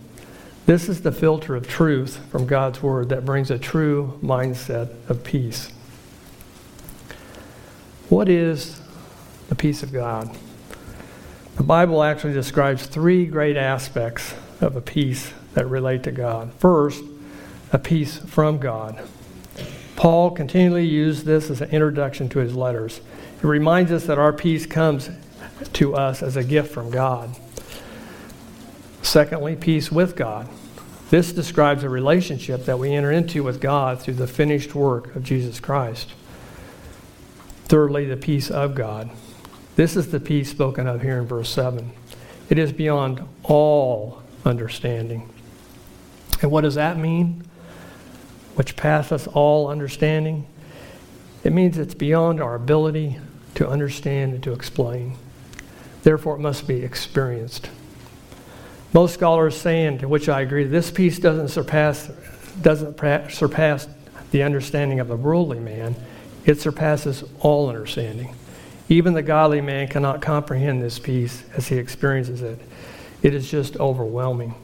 This 0.66 0.88
is 0.88 1.02
the 1.02 1.12
filter 1.12 1.56
of 1.56 1.68
truth 1.68 2.18
from 2.32 2.46
God's 2.46 2.84
Word 2.84 3.10
that 3.10 3.26
brings 3.26 3.50
a 3.50 3.58
true 3.58 4.20
mindset 4.24 4.94
of 5.10 5.24
peace. 5.24 5.72
What 8.10 8.30
is 8.30 8.80
the 9.50 9.56
peace 9.56 9.84
of 9.84 9.92
God? 9.92 10.38
The 11.56 11.64
Bible 11.64 12.04
actually 12.04 12.34
describes 12.34 12.86
three 12.86 13.26
great 13.26 13.58
aspects 13.58 14.36
of 14.62 14.76
a 14.76 14.82
peace 14.82 15.34
that 15.54 15.68
relate 15.68 16.04
to 16.04 16.12
God. 16.12 16.54
First, 16.54 17.04
a 17.74 17.80
peace 17.80 18.18
from 18.20 18.58
God. 18.58 19.02
Paul 19.96 20.32
continually 20.32 20.86
used 20.86 21.26
this 21.26 21.50
as 21.50 21.62
an 21.62 21.70
introduction 21.72 22.30
to 22.30 22.40
his 22.40 22.56
letters. 22.56 23.02
It 23.38 23.46
reminds 23.46 23.92
us 23.92 24.06
that 24.06 24.20
our 24.20 24.34
peace 24.34 24.66
comes 24.66 25.10
to 25.74 25.96
us 25.96 26.24
as 26.24 26.36
a 26.36 26.44
gift 26.44 26.72
from 26.72 26.92
God. 26.92 27.36
Secondly, 29.02 29.56
peace 29.56 29.92
with 29.92 30.16
God. 30.16 30.48
This 31.10 31.34
describes 31.34 31.84
a 31.84 31.90
relationship 31.90 32.66
that 32.66 32.80
we 32.80 32.94
enter 32.94 33.12
into 33.12 33.44
with 33.44 33.60
God 33.60 34.02
through 34.02 34.14
the 34.14 34.28
finished 34.28 34.74
work 34.74 35.16
of 35.16 35.24
Jesus 35.24 35.60
Christ. 35.60 36.14
Thirdly, 37.66 38.06
the 38.06 38.18
peace 38.18 38.50
of 38.50 38.76
God. 38.76 39.10
This 39.76 39.96
is 39.96 40.12
the 40.12 40.20
peace 40.20 40.50
spoken 40.50 40.88
of 40.88 41.02
here 41.02 41.18
in 41.18 41.26
verse 41.26 41.50
7. 41.50 41.92
It 42.50 42.58
is 42.58 42.72
beyond 42.72 43.24
all 43.44 44.22
understanding. 44.46 45.30
And 46.42 46.52
what 46.52 46.62
does 46.62 46.76
that 46.76 46.98
mean? 46.98 47.44
Which 48.56 48.76
passeth 48.76 49.28
all 49.34 49.68
understanding? 49.68 50.48
It 51.44 51.54
means 51.54 51.78
it's 51.78 51.94
beyond 51.94 52.42
our 52.42 52.56
ability 52.56 53.18
to 53.56 53.68
understand 53.68 54.34
and 54.34 54.44
to 54.44 54.54
explain. 54.54 55.18
Therefore, 56.04 56.36
it 56.36 56.40
must 56.40 56.68
be 56.68 56.84
experienced. 56.84 57.70
Most 58.94 59.14
scholars 59.14 59.56
say, 59.56 59.86
and 59.86 60.00
to 60.00 60.08
which 60.08 60.28
I 60.30 60.42
agree, 60.42 60.66
this 60.66 60.92
peace 60.92 61.20
doesn't 61.20 61.50
surpass, 61.50 62.10
doesn't 62.62 63.00
surpass 63.32 63.88
the 64.32 64.44
understanding 64.44 65.00
of 65.00 65.08
the 65.08 65.16
worldly 65.16 65.60
man 65.60 65.96
it 66.46 66.60
surpasses 66.60 67.24
all 67.40 67.70
understanding. 67.70 68.36
Even 68.90 69.14
the 69.14 69.22
godly 69.22 69.62
man 69.62 69.88
cannot 69.88 70.22
comprehend 70.22 70.82
this 70.82 71.00
peace 71.00 71.44
as 71.56 71.68
he 71.68 71.78
experiences 71.78 72.42
it. 72.42 72.60
It 73.22 73.34
is 73.34 73.50
just 73.50 73.78
overwhelming. 73.78 74.56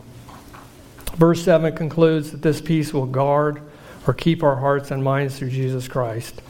Verse 1.15 1.43
7 1.43 1.75
concludes 1.75 2.31
that 2.31 2.41
this 2.41 2.59
peace 2.59 2.93
will 2.93 3.05
guard 3.05 3.61
or 4.05 4.13
keep 4.13 4.43
our 4.43 4.55
hearts 4.55 4.91
and 4.91 5.03
minds 5.03 5.37
through 5.37 5.51
Jesus 5.51 5.87
Christ. 5.87 6.41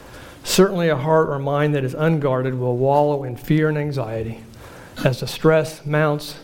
Certainly, 0.44 0.88
a 0.88 0.96
heart 0.96 1.28
or 1.28 1.38
mind 1.38 1.74
that 1.74 1.84
is 1.84 1.94
unguarded 1.94 2.54
will 2.54 2.76
wallow 2.76 3.24
in 3.24 3.36
fear 3.36 3.68
and 3.68 3.76
anxiety. 3.76 4.40
As 5.04 5.20
the 5.20 5.26
stress 5.26 5.84
mounts, 5.84 6.36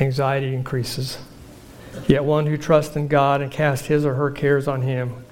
anxiety 0.00 0.54
increases. 0.54 1.18
Yet 2.06 2.24
one 2.24 2.46
who 2.46 2.56
trusts 2.56 2.96
in 2.96 3.08
God 3.08 3.40
and 3.40 3.50
casts 3.50 3.86
his 3.86 4.04
or 4.04 4.14
her 4.14 4.30
cares 4.30 4.66
on 4.66 4.82
Him 4.82 5.24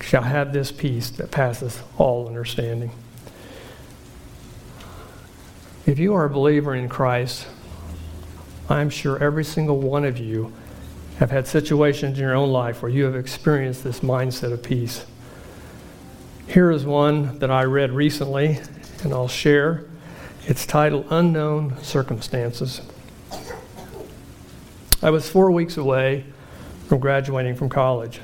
shall 0.00 0.22
have 0.22 0.52
this 0.52 0.72
peace 0.72 1.10
that 1.10 1.30
passes 1.30 1.82
all 1.96 2.26
understanding. 2.26 2.90
If 5.86 5.98
you 5.98 6.14
are 6.14 6.24
a 6.24 6.30
believer 6.30 6.74
in 6.74 6.88
Christ, 6.88 7.46
I'm 8.68 8.90
sure 8.90 9.22
every 9.22 9.44
single 9.44 9.80
one 9.80 10.04
of 10.04 10.18
you 10.18 10.52
have 11.18 11.30
had 11.30 11.46
situations 11.46 12.18
in 12.18 12.24
your 12.24 12.34
own 12.34 12.52
life 12.52 12.82
where 12.82 12.90
you 12.90 13.04
have 13.04 13.16
experienced 13.16 13.82
this 13.82 14.00
mindset 14.00 14.52
of 14.52 14.62
peace. 14.62 15.06
Here 16.46 16.70
is 16.70 16.84
one 16.84 17.38
that 17.38 17.50
I 17.50 17.64
read 17.64 17.92
recently, 17.92 18.60
and 19.02 19.12
I'll 19.12 19.28
share. 19.28 19.84
It's 20.46 20.64
titled 20.64 21.06
Unknown 21.10 21.82
Circumstances. 21.82 22.82
I 25.00 25.10
was 25.10 25.28
four 25.28 25.50
weeks 25.52 25.76
away 25.76 26.24
from 26.88 26.98
graduating 26.98 27.54
from 27.54 27.68
college. 27.68 28.20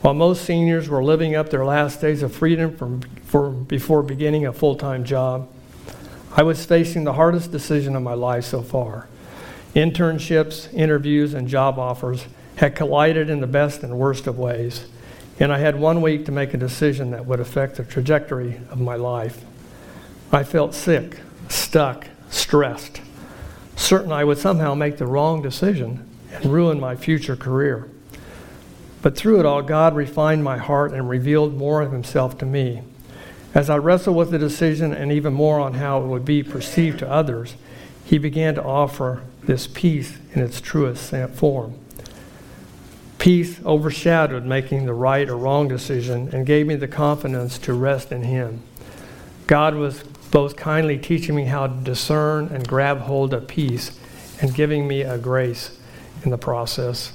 While 0.00 0.14
most 0.14 0.44
seniors 0.44 0.88
were 0.88 1.02
living 1.02 1.34
up 1.34 1.50
their 1.50 1.64
last 1.64 2.00
days 2.00 2.22
of 2.22 2.34
freedom 2.34 2.76
from, 2.76 3.00
for, 3.24 3.50
before 3.50 4.02
beginning 4.02 4.46
a 4.46 4.52
full 4.52 4.76
time 4.76 5.04
job, 5.04 5.48
I 6.36 6.44
was 6.44 6.64
facing 6.64 7.04
the 7.04 7.14
hardest 7.14 7.50
decision 7.50 7.96
of 7.96 8.02
my 8.02 8.14
life 8.14 8.44
so 8.44 8.62
far. 8.62 9.08
Internships, 9.74 10.72
interviews, 10.72 11.34
and 11.34 11.48
job 11.48 11.78
offers 11.78 12.26
had 12.56 12.76
collided 12.76 13.28
in 13.28 13.40
the 13.40 13.46
best 13.46 13.82
and 13.82 13.98
worst 13.98 14.26
of 14.26 14.38
ways, 14.38 14.86
and 15.40 15.52
I 15.52 15.58
had 15.58 15.78
one 15.78 16.00
week 16.00 16.26
to 16.26 16.32
make 16.32 16.54
a 16.54 16.58
decision 16.58 17.10
that 17.10 17.26
would 17.26 17.40
affect 17.40 17.76
the 17.76 17.84
trajectory 17.84 18.60
of 18.70 18.80
my 18.80 18.94
life. 18.94 19.44
I 20.30 20.44
felt 20.44 20.74
sick, 20.74 21.18
stuck, 21.48 22.06
stressed, 22.30 23.00
certain 23.82 24.12
I 24.12 24.24
would 24.24 24.38
somehow 24.38 24.74
make 24.74 24.98
the 24.98 25.06
wrong 25.06 25.42
decision 25.42 26.08
and 26.32 26.46
ruin 26.46 26.80
my 26.80 26.96
future 26.96 27.36
career. 27.36 27.88
But 29.02 29.16
through 29.16 29.40
it 29.40 29.46
all, 29.46 29.62
God 29.62 29.96
refined 29.96 30.44
my 30.44 30.58
heart 30.58 30.92
and 30.92 31.08
revealed 31.08 31.56
more 31.56 31.82
of 31.82 31.92
Himself 31.92 32.38
to 32.38 32.46
me. 32.46 32.82
As 33.54 33.68
I 33.68 33.76
wrestled 33.76 34.16
with 34.16 34.30
the 34.30 34.38
decision 34.38 34.94
and 34.94 35.12
even 35.12 35.34
more 35.34 35.60
on 35.60 35.74
how 35.74 36.02
it 36.02 36.06
would 36.06 36.24
be 36.24 36.42
perceived 36.42 37.00
to 37.00 37.10
others, 37.10 37.56
He 38.04 38.16
began 38.18 38.54
to 38.54 38.62
offer 38.62 39.22
this 39.42 39.66
peace 39.66 40.18
in 40.32 40.40
its 40.40 40.60
truest 40.60 41.12
form. 41.34 41.74
Peace 43.18 43.60
overshadowed 43.64 44.44
making 44.44 44.86
the 44.86 44.94
right 44.94 45.28
or 45.28 45.36
wrong 45.36 45.68
decision 45.68 46.30
and 46.32 46.46
gave 46.46 46.66
me 46.66 46.76
the 46.76 46.88
confidence 46.88 47.58
to 47.58 47.72
rest 47.72 48.10
in 48.12 48.22
Him. 48.22 48.62
God 49.46 49.74
was 49.74 50.04
both 50.32 50.56
kindly 50.56 50.98
teaching 50.98 51.36
me 51.36 51.44
how 51.44 51.68
to 51.68 51.74
discern 51.84 52.46
and 52.48 52.66
grab 52.66 53.02
hold 53.02 53.32
of 53.32 53.46
peace 53.46 54.00
and 54.40 54.52
giving 54.52 54.88
me 54.88 55.02
a 55.02 55.18
grace 55.18 55.78
in 56.24 56.30
the 56.30 56.38
process. 56.38 57.12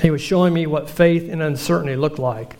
He 0.00 0.10
was 0.10 0.22
showing 0.22 0.54
me 0.54 0.66
what 0.66 0.88
faith 0.88 1.28
in 1.28 1.42
uncertainty 1.42 1.96
looked 1.96 2.20
like. 2.20 2.54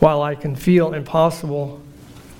While 0.00 0.22
I 0.22 0.34
can 0.34 0.56
feel 0.56 0.92
impossible, 0.94 1.80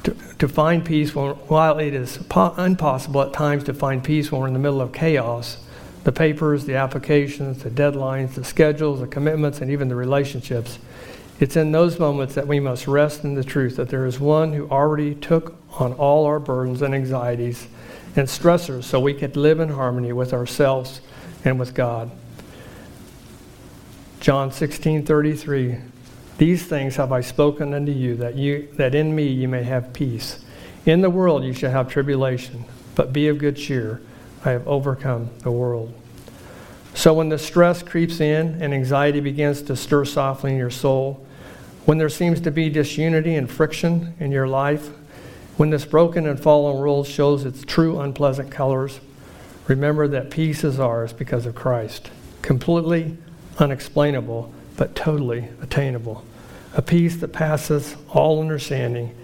to, 0.05 0.17
to 0.39 0.49
find 0.49 0.85
peace 0.85 1.15
when, 1.15 1.31
while 1.33 1.79
it 1.79 1.95
is 1.95 2.19
po- 2.29 2.55
impossible 2.57 3.23
at 3.23 3.33
times 3.33 3.65
to 3.65 3.75
find 3.75 4.03
peace 4.03 4.33
when 4.33 4.41
we're 4.41 4.47
in 4.49 4.53
the 4.55 4.59
middle 4.59 4.81
of 4.81 4.93
chaos. 4.93 5.59
The 6.05 6.13
papers, 6.13 6.65
the 6.65 6.77
applications, 6.77 7.63
the 7.63 7.71
deadlines, 7.71 8.35
the 8.35 8.45
schedules, 8.45 9.01
the 9.01 9.07
commitments, 9.07 9.61
and 9.61 9.71
even 9.71 9.89
the 9.89 9.95
relationships. 9.95 10.79
It's 11.45 11.57
in 11.57 11.73
those 11.73 11.99
moments 11.99 12.35
that 12.37 12.47
we 12.47 12.59
must 12.59 12.87
rest 12.87 13.23
in 13.23 13.35
the 13.35 13.45
truth 13.45 13.77
that 13.77 13.91
there 13.91 14.07
is 14.07 14.19
one 14.19 14.55
who 14.55 14.67
already 14.71 15.15
took 15.15 15.55
on 15.79 15.93
all 15.93 16.25
our 16.25 16.41
burdens 16.41 16.81
and 16.81 16.95
anxieties 16.95 17.67
and 18.17 18.27
stressors 18.27 18.85
so 18.85 18.99
we 18.99 19.13
could 19.13 19.37
live 19.37 19.61
in 19.61 19.69
harmony 19.69 20.11
with 20.15 20.33
ourselves 20.33 21.03
and 21.45 21.61
with 21.61 21.75
God. 21.75 22.11
John 24.21 24.53
16:33 24.53 25.83
These 26.39 26.65
things 26.65 26.97
have 26.97 27.13
I 27.13 27.21
spoken 27.21 27.75
unto 27.75 27.93
you 27.93 28.17
that 28.17 28.37
you 28.37 28.67
that 28.79 28.95
in 28.95 29.15
me 29.15 29.27
you 29.27 29.47
may 29.47 29.65
have 29.65 29.93
peace. 29.93 30.39
In 30.87 31.03
the 31.03 31.11
world 31.11 31.45
you 31.45 31.53
shall 31.53 31.73
have 31.73 31.91
tribulation, 31.91 32.65
but 32.95 33.13
be 33.13 33.29
of 33.29 33.37
good 33.37 33.57
cheer. 33.57 34.01
I 34.47 34.53
have 34.53 34.67
overcome 34.67 35.29
the 35.41 35.53
world. 35.53 35.93
So 36.95 37.13
when 37.13 37.29
the 37.29 37.39
stress 37.39 37.83
creeps 37.83 38.19
in 38.19 38.63
and 38.63 38.73
anxiety 38.73 39.21
begins 39.21 39.61
to 39.65 39.77
stir 39.77 40.07
softly 40.07 40.53
in 40.53 40.57
your 40.57 40.71
soul, 40.71 41.21
when 41.85 41.99
there 41.99 42.09
seems 42.09 42.41
to 42.41 42.51
be 42.51 42.69
disunity 42.69 43.35
and 43.35 43.51
friction 43.51 44.15
in 44.19 44.33
your 44.33 44.49
life, 44.49 44.91
when 45.57 45.71
this 45.71 45.85
broken 45.85 46.27
and 46.27 46.41
fallen 46.41 46.79
world 46.79 47.07
shows 47.07 47.45
its 47.45 47.63
true 47.65 48.01
unpleasant 48.01 48.51
colors, 48.51 49.01
remember 49.69 50.09
that 50.09 50.31
peace 50.31 50.65
is 50.65 50.81
ours 50.81 51.13
because 51.13 51.47
of 51.47 51.55
Christ. 51.55 52.11
Completely 52.43 53.17
unexplainable, 53.59 54.53
but 54.77 54.97
totally 54.97 55.49
attainable. 55.63 56.25
A 56.75 56.83
peace 56.83 57.17
that 57.17 57.33
passes 57.33 57.95
all 58.09 58.41
understanding 58.41 59.15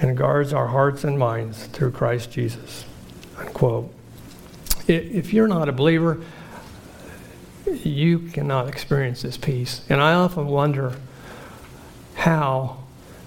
and 0.00 0.16
guards 0.16 0.52
our 0.52 0.68
hearts 0.68 1.04
and 1.04 1.18
minds 1.18 1.66
through 1.66 1.92
Christ 1.92 2.30
Jesus. 2.30 2.84
Unquote. 3.38 3.92
If 4.86 5.32
you're 5.32 5.48
not 5.48 5.68
a 5.68 5.72
believer, 5.72 6.20
you 7.66 8.20
cannot 8.20 8.68
experience 8.68 9.22
this 9.22 9.36
peace. 9.36 9.82
And 9.88 10.00
I 10.00 10.14
often 10.14 10.46
wonder 10.46 10.96
how 12.18 12.76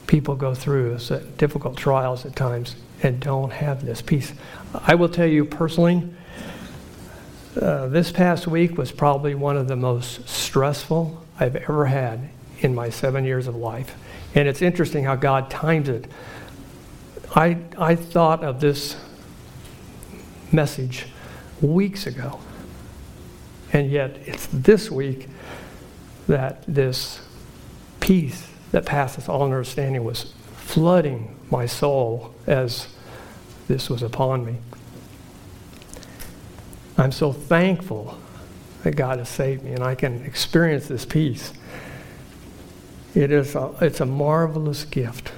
people 0.06 0.36
go 0.36 0.54
through 0.54 0.98
difficult 1.38 1.78
trials 1.78 2.26
at 2.26 2.36
times 2.36 2.76
and 3.02 3.22
don't 3.22 3.54
have 3.54 3.86
this 3.86 4.02
peace. 4.02 4.34
I 4.74 4.96
will 4.96 5.08
tell 5.08 5.26
you 5.26 5.46
personally, 5.46 6.10
uh, 7.60 7.88
this 7.88 8.12
past 8.12 8.48
week 8.48 8.78
was 8.78 8.92
probably 8.92 9.34
one 9.34 9.56
of 9.56 9.70
the 9.70 9.78
most 9.78 10.28
stressful 10.28 11.26
I've 11.40 11.56
ever 11.56 11.86
had 11.86 12.30
in 12.60 12.76
my 12.76 12.90
seven 12.90 13.24
years 13.24 13.48
of 13.48 13.56
life. 13.56 13.96
And 14.36 14.46
it's 14.50 14.62
interesting 14.62 15.06
how 15.06 15.16
God 15.16 15.50
times 15.50 15.88
it. 15.88 16.06
I, 17.34 17.60
I 17.78 17.96
thought 17.96 18.44
of 18.44 18.60
this 18.60 18.98
message 20.52 21.06
weeks 21.62 22.08
ago. 22.08 22.42
And 23.72 23.90
yet, 23.90 24.18
it's 24.26 24.48
this 24.48 24.92
week 24.92 25.30
that 26.28 26.62
this 26.68 27.22
peace 28.02 28.50
that 28.72 28.86
passeth 28.86 29.28
all 29.30 29.44
understanding 29.44 30.04
was 30.04 30.34
flooding 30.56 31.38
my 31.50 31.66
soul 31.66 32.34
as 32.48 32.88
this 33.68 33.90
was 33.90 34.02
upon 34.02 34.46
me. 34.46 34.56
I'm 36.98 37.12
so 37.12 37.34
thankful 37.34 38.18
that 38.84 38.96
God 38.96 39.20
has 39.20 39.30
saved 39.30 39.64
me 39.64 39.72
and 39.72 39.84
I 39.84 39.96
can 39.96 40.24
experience 40.26 40.88
this 40.88 41.06
peace. 41.06 41.54
It 43.14 43.32
is 43.32 43.56
a, 43.56 43.74
it's 43.82 44.00
a 44.00 44.06
marvelous 44.06 44.86
gift. 44.86 45.32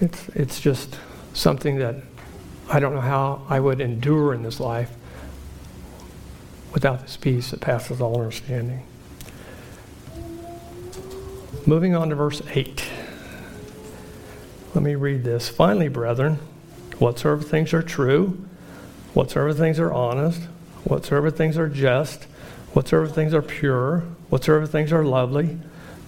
It's, 0.00 0.28
it's 0.30 0.60
just 0.60 0.98
something 1.34 1.78
that 1.78 1.96
I 2.68 2.80
don't 2.80 2.94
know 2.94 3.00
how 3.00 3.42
I 3.48 3.60
would 3.60 3.80
endure 3.80 4.34
in 4.34 4.42
this 4.42 4.58
life 4.60 4.90
without 6.72 7.02
this 7.02 7.16
peace 7.16 7.50
that 7.50 7.60
passes 7.60 8.00
all 8.00 8.20
understanding. 8.20 8.82
Moving 11.68 11.96
on 11.96 12.10
to 12.10 12.14
verse 12.14 12.42
8. 12.48 12.84
Let 14.72 14.84
me 14.84 14.94
read 14.94 15.24
this. 15.24 15.48
Finally, 15.48 15.88
brethren, 15.88 16.38
whatsoever 16.98 17.42
things 17.42 17.74
are 17.74 17.82
true, 17.82 18.46
whatsoever 19.14 19.52
things 19.52 19.80
are 19.80 19.92
honest, 19.92 20.42
whatsoever 20.84 21.28
things 21.28 21.58
are 21.58 21.68
just, 21.68 22.24
whatsoever 22.72 23.08
things 23.08 23.34
are 23.34 23.42
pure, 23.42 24.04
whatsoever 24.28 24.64
things 24.64 24.92
are 24.92 25.04
lovely, 25.04 25.58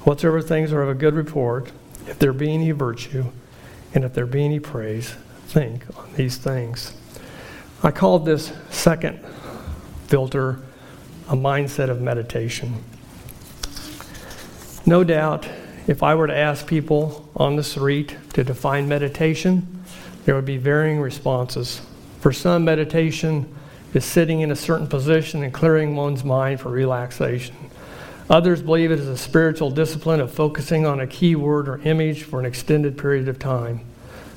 whatsoever 0.05 0.41
things 0.41 0.73
are 0.73 0.83
of 0.83 0.91
a 0.91 0.95
good 0.95 1.15
report, 1.15 1.73
if 2.07 2.21
there 2.21 2.33
be 2.33 2.55
any 2.55 2.71
virtue, 2.71 3.25
and 3.93 4.05
if 4.05 4.15
there 4.15 4.27
be 4.27 4.45
any 4.45 4.61
praise, 4.61 5.17
think 5.49 5.85
on 5.99 6.09
these 6.15 6.37
things. 6.37 6.95
I 7.83 7.91
called 7.91 8.27
this 8.27 8.53
second 8.71 9.19
filter 10.07 10.61
a 11.29 11.35
mindset 11.35 11.91
of 11.91 12.01
meditation. 12.01 12.85
No 14.89 15.05
doubt, 15.05 15.47
if 15.87 16.03
I 16.03 16.15
were 16.15 16.29
to 16.29 16.35
ask 16.35 16.67
people 16.67 17.29
on 17.37 17.57
the 17.57 17.63
street 17.63 18.17
to 18.33 18.43
define 18.43 18.89
meditation, 18.89 19.85
there 20.25 20.35
would 20.35 20.47
be 20.47 20.57
varying 20.57 20.99
responses. 20.99 21.83
For 22.21 22.33
some, 22.33 22.65
meditation 22.65 23.55
is 23.93 24.07
sitting 24.07 24.41
in 24.41 24.51
a 24.51 24.57
certain 24.57 24.87
position 24.87 25.43
and 25.43 25.53
clearing 25.53 25.95
one's 25.95 26.25
mind 26.25 26.61
for 26.61 26.71
relaxation. 26.71 27.55
Others 28.31 28.63
believe 28.63 28.91
it 28.91 28.99
is 28.99 29.09
a 29.09 29.19
spiritual 29.19 29.71
discipline 29.71 30.21
of 30.21 30.33
focusing 30.33 30.87
on 30.87 31.01
a 31.01 31.07
key 31.07 31.37
word 31.37 31.69
or 31.69 31.83
image 31.83 32.23
for 32.23 32.41
an 32.41 32.47
extended 32.47 32.97
period 32.97 33.29
of 33.29 33.39
time. 33.39 33.83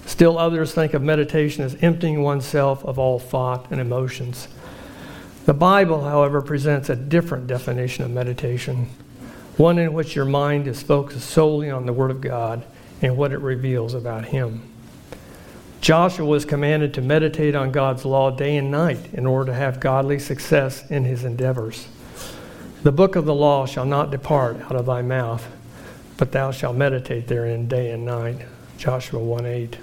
Still, 0.05 0.37
others 0.37 0.73
think 0.73 0.93
of 0.93 1.01
meditation 1.01 1.63
as 1.63 1.81
emptying 1.81 2.23
oneself 2.23 2.83
of 2.83 2.99
all 2.99 3.19
thought 3.19 3.71
and 3.71 3.79
emotions. 3.79 4.49
The 5.45 5.53
Bible, 5.53 6.03
however, 6.03 6.41
presents 6.41 6.89
a 6.89 6.95
different 6.97 7.47
definition 7.47 8.03
of 8.03 8.11
meditation 8.11 8.89
one 9.57 9.77
in 9.77 9.93
which 9.93 10.15
your 10.15 10.25
mind 10.25 10.67
is 10.67 10.81
focused 10.81 11.29
solely 11.29 11.69
on 11.69 11.85
the 11.85 11.93
Word 11.93 12.11
of 12.11 12.21
God 12.21 12.63
and 13.01 13.17
what 13.17 13.31
it 13.31 13.39
reveals 13.39 13.93
about 13.93 14.25
Him. 14.25 14.71
Joshua 15.81 16.27
was 16.27 16.45
commanded 16.45 16.93
to 16.93 17.01
meditate 17.01 17.55
on 17.55 17.71
God's 17.71 18.05
law 18.05 18.29
day 18.29 18.55
and 18.55 18.69
night 18.69 19.11
in 19.13 19.25
order 19.25 19.51
to 19.51 19.57
have 19.57 19.79
godly 19.79 20.19
success 20.19 20.89
in 20.91 21.05
his 21.05 21.23
endeavors. 21.23 21.87
The 22.83 22.91
book 22.91 23.15
of 23.15 23.25
the 23.25 23.33
law 23.33 23.65
shall 23.65 23.85
not 23.85 24.11
depart 24.11 24.61
out 24.61 24.75
of 24.75 24.85
thy 24.85 25.01
mouth, 25.01 25.47
but 26.17 26.31
thou 26.31 26.51
shalt 26.51 26.75
meditate 26.75 27.27
therein 27.27 27.67
day 27.67 27.89
and 27.91 28.05
night. 28.05 28.45
Joshua 28.77 29.19
1 29.19 29.45
8. 29.47 29.77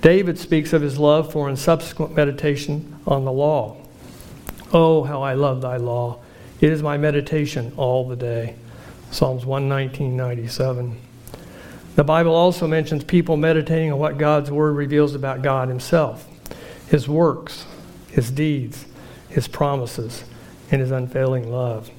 David 0.00 0.40
speaks 0.40 0.72
of 0.72 0.82
his 0.82 0.98
love 0.98 1.32
for 1.32 1.48
and 1.48 1.56
subsequent 1.56 2.16
meditation 2.16 2.98
on 3.06 3.24
the 3.24 3.32
law. 3.32 3.76
Oh, 4.72 5.04
how 5.04 5.22
I 5.22 5.34
love 5.34 5.62
thy 5.62 5.76
law! 5.76 6.18
It 6.60 6.72
is 6.72 6.82
my 6.82 6.96
meditation 6.96 7.72
all 7.76 8.08
the 8.08 8.16
day. 8.16 8.56
Psalms 9.12 9.44
119, 9.44 10.16
97. 10.16 10.98
The 11.96 12.02
Bible 12.02 12.34
also 12.34 12.66
mentions 12.66 13.04
people 13.04 13.36
meditating 13.36 13.92
on 13.92 13.98
what 13.98 14.16
God's 14.16 14.50
Word 14.50 14.72
reveals 14.72 15.14
about 15.14 15.42
God 15.42 15.68
Himself, 15.68 16.26
His 16.88 17.06
works, 17.06 17.66
His 18.08 18.30
deeds, 18.30 18.86
His 19.28 19.48
promises, 19.48 20.24
and 20.70 20.80
His 20.80 20.90
unfailing 20.90 21.52
love. 21.52 21.90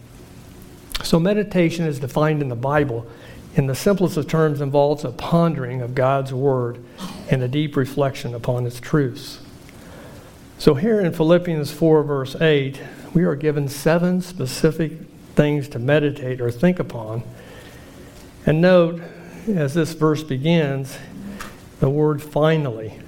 So, 1.04 1.20
meditation 1.20 1.86
is 1.86 2.00
defined 2.00 2.42
in 2.42 2.50
the 2.50 2.56
Bible 2.56 3.06
in 3.54 3.68
the 3.68 3.76
simplest 3.76 4.18
of 4.18 4.28
terms 4.28 4.60
involves 4.60 5.04
a 5.04 5.12
pondering 5.12 5.84
of 5.84 5.94
God's 5.94 6.34
Word 6.34 6.84
and 7.30 7.44
a 7.44 7.48
deep 7.48 7.76
reflection 7.76 8.34
upon 8.34 8.66
its 8.66 8.80
truths. 8.80 9.40
So, 10.58 10.74
here 10.74 11.00
in 11.00 11.14
Philippians 11.14 11.72
4, 11.72 12.02
verse 12.02 12.36
8, 12.42 12.82
we 13.14 13.24
are 13.24 13.36
given 13.36 13.68
seven 13.68 14.20
specific 14.20 14.94
things 15.36 15.68
to 15.70 15.80
meditate 15.80 16.42
or 16.42 16.52
think 16.52 16.80
upon. 16.80 17.24
And 18.46 18.62
note, 18.62 19.02
as 19.48 19.74
this 19.74 19.94
verse 19.94 20.24
begins, 20.24 20.98
the 21.80 21.90
word 21.90 22.22
finally, 22.22 23.00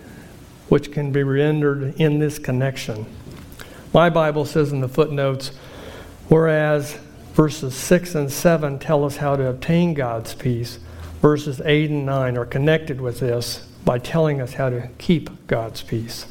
which 0.70 0.92
can 0.92 1.12
be 1.12 1.24
rendered 1.24 2.00
in 2.00 2.20
this 2.20 2.40
connection. 2.40 3.06
My 3.94 4.10
Bible 4.10 4.46
says 4.46 4.72
in 4.72 4.82
the 4.82 4.90
footnotes, 4.90 5.52
whereas 6.28 6.98
verses 7.34 7.74
6 7.76 8.16
and 8.16 8.32
7 8.32 8.80
tell 8.80 9.06
us 9.06 9.18
how 9.18 9.36
to 9.36 9.48
obtain 9.48 9.94
God's 9.94 10.34
peace, 10.34 10.80
verses 11.22 11.62
8 11.64 11.90
and 11.90 12.06
9 12.06 12.38
are 12.38 12.46
connected 12.46 13.00
with 13.00 13.20
this 13.20 13.68
by 13.86 14.00
telling 14.00 14.42
us 14.42 14.54
how 14.54 14.70
to 14.70 14.90
keep 14.98 15.48
God's 15.48 15.84
peace. 15.84 16.26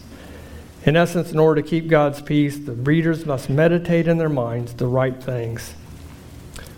In 0.85 0.97
essence, 0.97 1.33
in 1.33 1.39
order 1.39 1.63
to 1.63 1.69
keep 1.69 1.89
God's 1.89 2.21
peace, 2.21 2.59
the 2.59 2.73
readers 2.73 3.25
must 3.25 3.49
meditate 3.49 4.07
in 4.07 4.19
their 4.19 4.29
minds 4.29 4.75
the 4.75 4.87
right 4.87 5.23
things. 5.23 5.75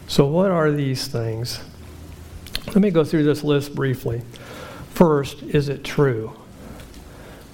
So, 0.08 0.24
what 0.26 0.52
are 0.52 0.70
these 0.70 1.08
things? 1.08 1.60
Let 2.68 2.76
me 2.76 2.90
go 2.90 3.04
through 3.04 3.24
this 3.24 3.42
list 3.42 3.74
briefly. 3.74 4.22
First, 4.90 5.42
is 5.42 5.68
it 5.68 5.82
true? 5.82 6.28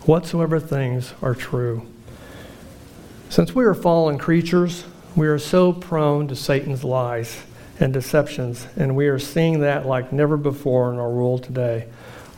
Whatsoever 0.03 0.61
things 0.61 1.15
are 1.23 1.35
true. 1.35 1.87
Since 3.31 3.55
we 3.55 3.65
are 3.65 3.75
fallen 3.75 4.19
creatures, 4.19 4.85
we 5.17 5.27
are 5.29 5.39
so 5.39 5.73
prone 5.73 6.29
to 6.29 6.37
Satan's 6.37 6.85
lies 6.85 7.43
and 7.81 7.93
deceptions, 7.93 8.67
and 8.77 8.95
we 8.97 9.07
are 9.09 9.19
seeing 9.19 9.61
that 9.61 9.87
like 9.87 10.13
never 10.13 10.37
before 10.37 10.93
in 10.93 10.99
our 10.99 11.11
world 11.11 11.45
today. 11.45 11.89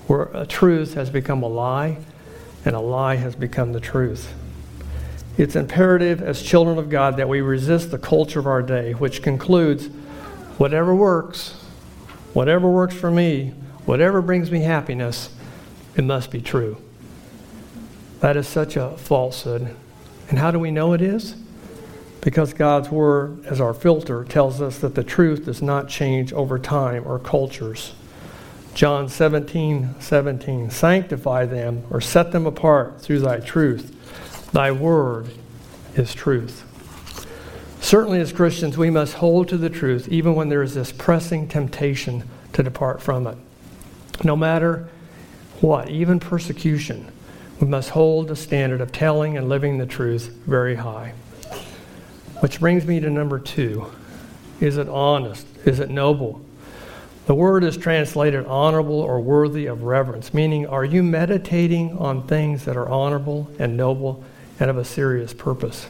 where 0.07 0.29
a 0.35 0.46
truth 0.46 0.94
has 0.94 1.09
become 1.09 1.42
a 1.42 1.48
lie 1.48 1.96
and 2.64 2.77
a 2.77 2.81
lie 2.81 3.16
has 3.16 3.35
become 3.35 3.72
the 3.72 3.81
truth. 3.81 4.35
It's 5.37 5.57
imperative 5.57 6.22
as 6.22 6.42
children 6.42 6.79
of 6.79 6.90
God 6.90 7.16
that 7.16 7.29
we 7.29 7.40
resist 7.40 7.90
the 7.90 7.98
culture 7.98 8.38
of 8.38 8.46
our 8.46 8.62
day, 8.62 8.92
which 8.92 9.22
concludes 9.22 9.88
whatever 10.59 10.95
works, 10.95 11.53
whatever 12.33 12.69
works 12.69 12.95
for 12.95 13.11
me, 13.11 13.55
whatever 13.85 14.23
brings 14.23 14.51
me 14.51 14.61
happiness, 14.61 15.31
it 15.97 16.05
must 16.05 16.31
be 16.31 16.40
true. 16.40 16.77
That 18.21 18.37
is 18.37 18.49
such 18.49 18.77
a 18.77 18.97
falsehood. 18.97 19.75
And 20.29 20.38
how 20.38 20.51
do 20.51 20.59
we 20.59 20.71
know 20.71 20.93
it 20.93 21.03
is? 21.03 21.37
Because 22.21 22.55
God's 22.55 22.88
Word, 22.88 23.45
as 23.45 23.61
our 23.61 23.75
filter, 23.75 24.25
tells 24.25 24.61
us 24.61 24.79
that 24.79 24.95
the 24.95 25.05
truth 25.05 25.45
does 25.45 25.61
not 25.61 25.88
change 25.88 26.33
over 26.33 26.59
time 26.59 27.07
or 27.07 27.19
cultures. 27.19 27.93
John 28.75 29.09
17, 29.09 29.95
17. 30.01 30.71
Sanctify 30.71 31.47
them 31.47 31.85
or 31.90 32.01
set 32.01 32.33
them 32.33 32.45
apart 32.45 33.01
through 33.01 33.21
thy 33.21 33.38
truth. 33.38 34.51
Thy 34.53 34.73
word 34.73 35.29
is 35.95 36.12
truth. 36.12 36.63
Certainly, 37.85 38.20
as 38.20 38.33
Christians, 38.33 38.79
we 38.79 38.88
must 38.88 39.12
hold 39.12 39.49
to 39.49 39.59
the 39.59 39.68
truth 39.68 40.09
even 40.09 40.35
when 40.35 40.49
there 40.49 40.62
is 40.62 40.73
this 40.73 40.90
pressing 40.90 41.47
temptation 41.47 42.25
to 42.55 42.62
depart 42.62 43.03
from 43.03 43.27
it. 43.27 43.37
No 44.25 44.35
matter 44.37 44.88
what, 45.61 45.90
even 45.90 46.18
persecution, 46.18 47.12
we 47.61 47.66
must 47.66 47.90
hold 47.90 48.29
the 48.29 48.37
standard 48.37 48.81
of 48.81 48.90
telling 48.90 49.37
and 49.37 49.51
living 49.51 49.77
the 49.77 49.85
truth 49.85 50.29
very 50.47 50.77
high. 50.77 51.12
Which 52.40 52.59
brings 52.59 52.87
me 52.87 53.01
to 53.01 53.11
number 53.11 53.38
two. 53.38 53.85
Is 54.61 54.79
it 54.79 54.88
honest? 54.88 55.47
Is 55.66 55.79
it 55.79 55.90
noble? 55.90 56.40
The 57.27 57.35
word 57.35 57.64
is 57.64 57.77
translated 57.77 58.47
honorable 58.47 59.03
or 59.03 59.20
worthy 59.20 59.66
of 59.66 59.83
reverence, 59.83 60.33
meaning, 60.33 60.66
are 60.66 60.87
you 60.87 61.03
meditating 61.03 61.99
on 61.99 62.27
things 62.27 62.64
that 62.64 62.79
are 62.79 62.88
honorable 62.88 63.51
and 63.59 63.77
noble 63.77 64.25
and 64.59 64.70
of 64.70 64.79
a 64.79 64.87
serious 64.87 65.35
purpose? 65.35 65.87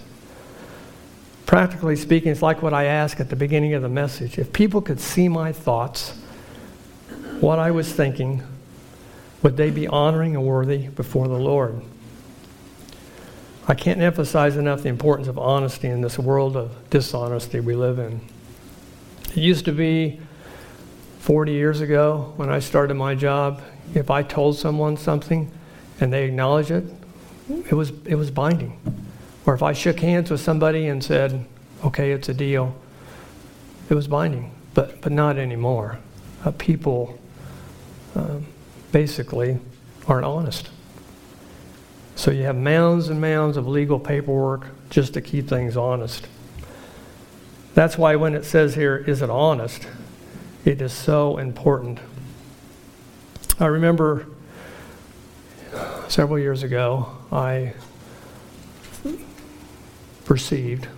Practically 1.54 1.94
speaking, 1.94 2.32
it's 2.32 2.42
like 2.42 2.62
what 2.62 2.74
I 2.74 2.86
asked 2.86 3.20
at 3.20 3.30
the 3.30 3.36
beginning 3.36 3.74
of 3.74 3.82
the 3.82 3.88
message. 3.88 4.38
If 4.38 4.52
people 4.52 4.80
could 4.80 4.98
see 4.98 5.28
my 5.28 5.52
thoughts, 5.52 6.10
what 7.38 7.60
I 7.60 7.70
was 7.70 7.92
thinking, 7.92 8.42
would 9.40 9.56
they 9.56 9.70
be 9.70 9.86
honoring 9.86 10.34
and 10.34 10.44
worthy 10.44 10.88
before 10.88 11.28
the 11.28 11.38
Lord? 11.38 11.80
I 13.68 13.74
can't 13.74 14.00
emphasize 14.00 14.56
enough 14.56 14.82
the 14.82 14.88
importance 14.88 15.28
of 15.28 15.38
honesty 15.38 15.86
in 15.86 16.00
this 16.00 16.18
world 16.18 16.56
of 16.56 16.72
dishonesty 16.90 17.60
we 17.60 17.76
live 17.76 18.00
in. 18.00 18.20
It 19.30 19.36
used 19.36 19.64
to 19.66 19.72
be 19.72 20.18
40 21.20 21.52
years 21.52 21.80
ago 21.80 22.32
when 22.34 22.50
I 22.50 22.58
started 22.58 22.94
my 22.94 23.14
job, 23.14 23.62
if 23.94 24.10
I 24.10 24.24
told 24.24 24.58
someone 24.58 24.96
something 24.96 25.52
and 26.00 26.12
they 26.12 26.24
acknowledged 26.24 26.72
it, 26.72 26.84
it 27.48 27.74
was, 27.74 27.92
it 28.06 28.16
was 28.16 28.32
binding. 28.32 28.76
Or 29.46 29.54
if 29.54 29.62
I 29.62 29.72
shook 29.72 30.00
hands 30.00 30.30
with 30.30 30.40
somebody 30.40 30.86
and 30.86 31.02
said, 31.02 31.44
okay, 31.84 32.12
it's 32.12 32.28
a 32.28 32.34
deal, 32.34 32.74
it 33.88 33.94
was 33.94 34.08
binding. 34.08 34.52
But, 34.72 35.00
but 35.00 35.12
not 35.12 35.38
anymore. 35.38 35.98
Uh, 36.44 36.50
people 36.52 37.18
uh, 38.16 38.38
basically 38.90 39.58
aren't 40.08 40.24
honest. 40.24 40.70
So 42.16 42.30
you 42.30 42.44
have 42.44 42.56
mounds 42.56 43.08
and 43.08 43.20
mounds 43.20 43.56
of 43.56 43.66
legal 43.66 43.98
paperwork 43.98 44.66
just 44.90 45.14
to 45.14 45.20
keep 45.20 45.48
things 45.48 45.76
honest. 45.76 46.26
That's 47.74 47.98
why 47.98 48.16
when 48.16 48.34
it 48.34 48.44
says 48.44 48.74
here, 48.74 48.96
is 48.96 49.20
it 49.20 49.30
honest? 49.30 49.86
It 50.64 50.80
is 50.80 50.92
so 50.92 51.38
important. 51.38 51.98
I 53.58 53.66
remember 53.66 54.26
several 56.08 56.38
years 56.38 56.62
ago, 56.62 57.08
I 57.32 57.74
perceived 60.24 60.88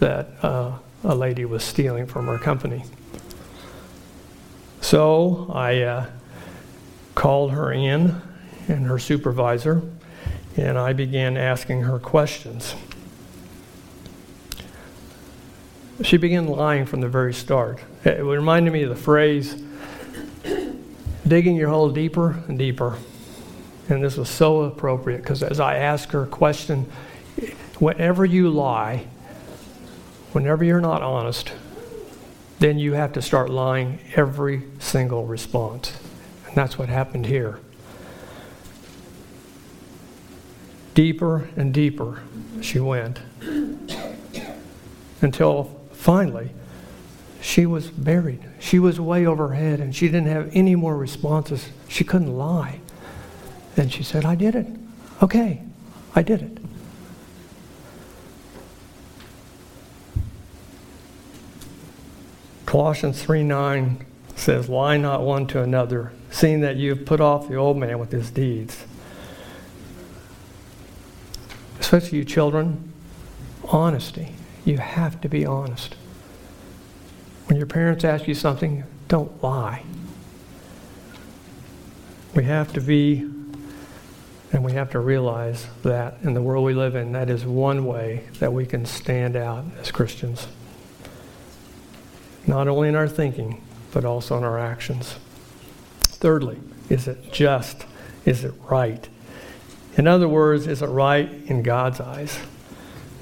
that 0.00 0.28
uh, 0.42 0.72
a 1.04 1.14
lady 1.14 1.44
was 1.44 1.64
stealing 1.64 2.06
from 2.06 2.28
our 2.28 2.38
company. 2.38 2.84
So 4.80 5.50
I 5.52 5.82
uh, 5.82 6.06
called 7.14 7.52
her 7.52 7.72
in 7.72 8.20
and 8.68 8.86
her 8.86 8.98
supervisor, 8.98 9.82
and 10.56 10.78
I 10.78 10.92
began 10.92 11.36
asking 11.36 11.82
her 11.82 11.98
questions. 11.98 12.74
She 16.02 16.18
began 16.18 16.46
lying 16.46 16.84
from 16.84 17.00
the 17.00 17.08
very 17.08 17.32
start. 17.32 17.80
It 18.04 18.22
reminded 18.22 18.72
me 18.72 18.82
of 18.82 18.90
the 18.90 18.96
phrase, 18.96 19.62
digging 21.26 21.56
your 21.56 21.70
hole 21.70 21.90
deeper 21.90 22.42
and 22.48 22.58
deeper. 22.58 22.98
And 23.88 24.04
this 24.04 24.16
was 24.16 24.28
so 24.28 24.62
appropriate 24.62 25.22
because 25.22 25.42
as 25.42 25.58
I 25.58 25.76
asked 25.76 26.12
her 26.12 26.24
a 26.24 26.26
question, 26.26 26.90
whenever 27.78 28.24
you 28.24 28.48
lie, 28.48 29.06
whenever 30.32 30.64
you're 30.64 30.80
not 30.80 31.02
honest, 31.02 31.52
then 32.58 32.78
you 32.78 32.94
have 32.94 33.12
to 33.12 33.22
start 33.22 33.50
lying 33.50 33.98
every 34.14 34.62
single 34.78 35.26
response. 35.26 35.98
And 36.46 36.54
that's 36.54 36.78
what 36.78 36.88
happened 36.88 37.26
here. 37.26 37.58
Deeper 40.94 41.48
and 41.56 41.74
deeper 41.74 42.22
she 42.62 42.80
went 42.80 43.20
until 45.20 45.64
finally 45.92 46.50
she 47.42 47.66
was 47.66 47.88
buried. 47.88 48.42
She 48.58 48.78
was 48.78 48.98
way 48.98 49.26
overhead 49.26 49.78
and 49.78 49.94
she 49.94 50.06
didn't 50.06 50.28
have 50.28 50.50
any 50.52 50.74
more 50.74 50.96
responses. 50.96 51.68
She 51.88 52.02
couldn't 52.02 52.36
lie. 52.36 52.80
And 53.76 53.92
she 53.92 54.02
said, 54.02 54.24
I 54.24 54.34
did 54.34 54.54
it. 54.54 54.66
Okay, 55.22 55.62
I 56.14 56.22
did 56.22 56.42
it. 56.42 56.58
Colossians 62.76 63.22
3 63.22 63.42
9 63.42 64.04
says, 64.34 64.68
Lie 64.68 64.98
not 64.98 65.22
one 65.22 65.46
to 65.46 65.62
another, 65.62 66.12
seeing 66.30 66.60
that 66.60 66.76
you 66.76 66.90
have 66.94 67.06
put 67.06 67.22
off 67.22 67.48
the 67.48 67.54
old 67.54 67.78
man 67.78 67.98
with 67.98 68.12
his 68.12 68.30
deeds. 68.30 68.84
Especially 71.80 72.18
you 72.18 72.24
children, 72.26 72.92
honesty. 73.70 74.34
You 74.66 74.76
have 74.76 75.22
to 75.22 75.28
be 75.30 75.46
honest. 75.46 75.96
When 77.46 77.56
your 77.56 77.66
parents 77.66 78.04
ask 78.04 78.28
you 78.28 78.34
something, 78.34 78.84
don't 79.08 79.42
lie. 79.42 79.82
We 82.34 82.44
have 82.44 82.74
to 82.74 82.82
be, 82.82 83.26
and 84.52 84.62
we 84.62 84.72
have 84.72 84.90
to 84.90 85.00
realize 85.00 85.66
that 85.82 86.18
in 86.22 86.34
the 86.34 86.42
world 86.42 86.66
we 86.66 86.74
live 86.74 86.94
in, 86.94 87.12
that 87.12 87.30
is 87.30 87.46
one 87.46 87.86
way 87.86 88.24
that 88.38 88.52
we 88.52 88.66
can 88.66 88.84
stand 88.84 89.34
out 89.34 89.64
as 89.80 89.90
Christians. 89.90 90.46
Not 92.46 92.68
only 92.68 92.88
in 92.88 92.94
our 92.94 93.08
thinking, 93.08 93.62
but 93.92 94.04
also 94.04 94.36
in 94.38 94.44
our 94.44 94.58
actions. 94.58 95.16
Thirdly, 96.00 96.60
is 96.88 97.08
it 97.08 97.32
just? 97.32 97.86
Is 98.24 98.44
it 98.44 98.54
right? 98.68 99.08
In 99.96 100.06
other 100.06 100.28
words, 100.28 100.66
is 100.66 100.82
it 100.82 100.86
right 100.86 101.30
in 101.46 101.62
God's 101.62 102.00
eyes? 102.00 102.38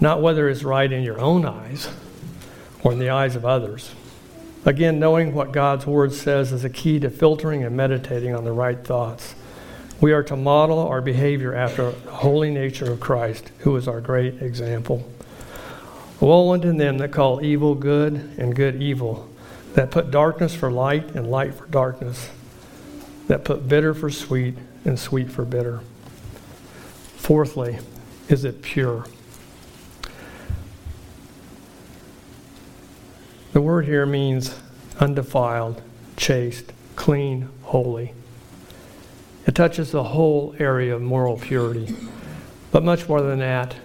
Not 0.00 0.20
whether 0.20 0.48
it's 0.48 0.64
right 0.64 0.90
in 0.90 1.02
your 1.02 1.20
own 1.20 1.46
eyes 1.46 1.88
or 2.82 2.92
in 2.92 2.98
the 2.98 3.10
eyes 3.10 3.36
of 3.36 3.44
others. 3.44 3.92
Again, 4.66 4.98
knowing 4.98 5.34
what 5.34 5.52
God's 5.52 5.86
Word 5.86 6.12
says 6.12 6.52
is 6.52 6.64
a 6.64 6.70
key 6.70 6.98
to 7.00 7.10
filtering 7.10 7.62
and 7.64 7.76
meditating 7.76 8.34
on 8.34 8.44
the 8.44 8.52
right 8.52 8.82
thoughts. 8.82 9.34
We 10.00 10.12
are 10.12 10.22
to 10.24 10.36
model 10.36 10.78
our 10.78 11.00
behavior 11.00 11.54
after 11.54 11.92
the 11.92 12.10
holy 12.10 12.50
nature 12.50 12.90
of 12.90 13.00
Christ, 13.00 13.50
who 13.58 13.76
is 13.76 13.86
our 13.86 14.00
great 14.00 14.42
example. 14.42 15.08
Woe 16.24 16.54
unto 16.54 16.72
them 16.72 16.96
that 16.98 17.12
call 17.12 17.44
evil 17.44 17.74
good 17.74 18.14
and 18.38 18.56
good 18.56 18.80
evil, 18.82 19.28
that 19.74 19.90
put 19.90 20.10
darkness 20.10 20.54
for 20.54 20.70
light 20.70 21.14
and 21.14 21.30
light 21.30 21.54
for 21.54 21.66
darkness, 21.66 22.30
that 23.28 23.44
put 23.44 23.68
bitter 23.68 23.92
for 23.92 24.08
sweet 24.08 24.56
and 24.86 24.98
sweet 24.98 25.30
for 25.30 25.44
bitter. 25.44 25.80
Fourthly, 27.16 27.78
is 28.30 28.46
it 28.46 28.62
pure? 28.62 29.04
The 33.52 33.60
word 33.60 33.84
here 33.84 34.06
means 34.06 34.58
undefiled, 34.98 35.82
chaste, 36.16 36.72
clean, 36.96 37.50
holy. 37.64 38.14
It 39.46 39.54
touches 39.54 39.90
the 39.90 40.04
whole 40.04 40.56
area 40.58 40.94
of 40.96 41.02
moral 41.02 41.36
purity. 41.36 41.94
But 42.72 42.82
much 42.82 43.10
more 43.10 43.20
than 43.20 43.40
that, 43.40 43.76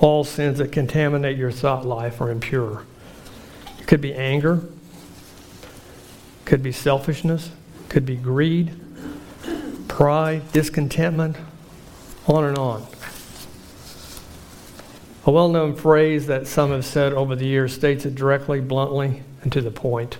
all 0.00 0.24
sins 0.24 0.58
that 0.58 0.72
contaminate 0.72 1.36
your 1.36 1.52
thought 1.52 1.86
life 1.86 2.20
are 2.20 2.30
impure. 2.30 2.84
It 3.78 3.86
could 3.86 4.00
be 4.00 4.14
anger, 4.14 4.62
could 6.46 6.62
be 6.62 6.72
selfishness, 6.72 7.50
could 7.88 8.06
be 8.06 8.16
greed, 8.16 8.72
pride, 9.88 10.50
discontentment, 10.52 11.36
on 12.26 12.44
and 12.44 12.56
on. 12.56 12.86
A 15.26 15.30
well 15.30 15.50
known 15.50 15.76
phrase 15.76 16.26
that 16.28 16.46
some 16.46 16.70
have 16.70 16.86
said 16.86 17.12
over 17.12 17.36
the 17.36 17.46
years 17.46 17.74
states 17.74 18.06
it 18.06 18.14
directly, 18.14 18.60
bluntly, 18.60 19.22
and 19.42 19.52
to 19.52 19.60
the 19.60 19.70
point. 19.70 20.16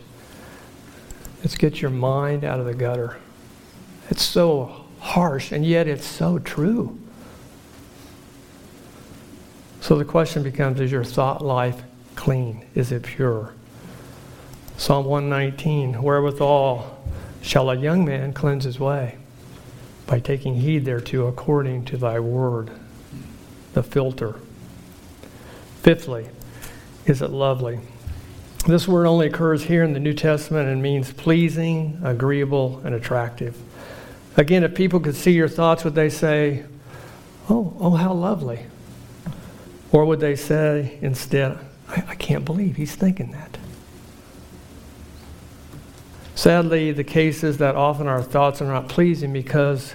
It's 1.42 1.56
get 1.56 1.80
your 1.80 1.90
mind 1.90 2.44
out 2.44 2.60
of 2.60 2.66
the 2.66 2.74
gutter. 2.74 3.16
It's 4.10 4.22
so 4.22 4.84
harsh, 4.98 5.52
and 5.52 5.64
yet 5.64 5.88
it's 5.88 6.06
so 6.06 6.38
true. 6.38 6.99
So 9.90 9.98
the 9.98 10.04
question 10.04 10.44
becomes 10.44 10.78
is 10.78 10.92
your 10.92 11.02
thought 11.02 11.44
life 11.44 11.82
clean? 12.14 12.64
Is 12.76 12.92
it 12.92 13.02
pure? 13.02 13.52
Psalm 14.76 15.04
119 15.04 16.00
Wherewithal 16.00 16.96
shall 17.42 17.68
a 17.70 17.74
young 17.74 18.04
man 18.04 18.32
cleanse 18.32 18.62
his 18.62 18.78
way? 18.78 19.18
By 20.06 20.20
taking 20.20 20.54
heed 20.54 20.84
thereto 20.84 21.26
according 21.26 21.86
to 21.86 21.96
thy 21.96 22.20
word. 22.20 22.70
The 23.72 23.82
filter. 23.82 24.36
Fifthly, 25.82 26.28
is 27.04 27.20
it 27.20 27.30
lovely? 27.30 27.80
This 28.68 28.86
word 28.86 29.08
only 29.08 29.26
occurs 29.26 29.64
here 29.64 29.82
in 29.82 29.92
the 29.92 29.98
New 29.98 30.14
Testament 30.14 30.68
and 30.68 30.80
means 30.80 31.12
pleasing, 31.12 32.00
agreeable, 32.04 32.80
and 32.84 32.94
attractive. 32.94 33.56
Again, 34.36 34.62
if 34.62 34.72
people 34.72 35.00
could 35.00 35.16
see 35.16 35.32
your 35.32 35.48
thoughts, 35.48 35.82
would 35.82 35.96
they 35.96 36.10
say, 36.10 36.64
Oh, 37.48 37.76
oh, 37.80 37.96
how 37.96 38.12
lovely? 38.12 38.66
Or 39.92 40.04
would 40.04 40.20
they 40.20 40.36
say 40.36 40.98
instead, 41.00 41.58
I, 41.88 42.04
I 42.08 42.14
can't 42.14 42.44
believe 42.44 42.76
he's 42.76 42.94
thinking 42.94 43.32
that? 43.32 43.58
Sadly, 46.34 46.92
the 46.92 47.04
case 47.04 47.44
is 47.44 47.58
that 47.58 47.76
often 47.76 48.06
our 48.06 48.22
thoughts 48.22 48.62
are 48.62 48.66
not 48.66 48.88
pleasing 48.88 49.32
because 49.32 49.94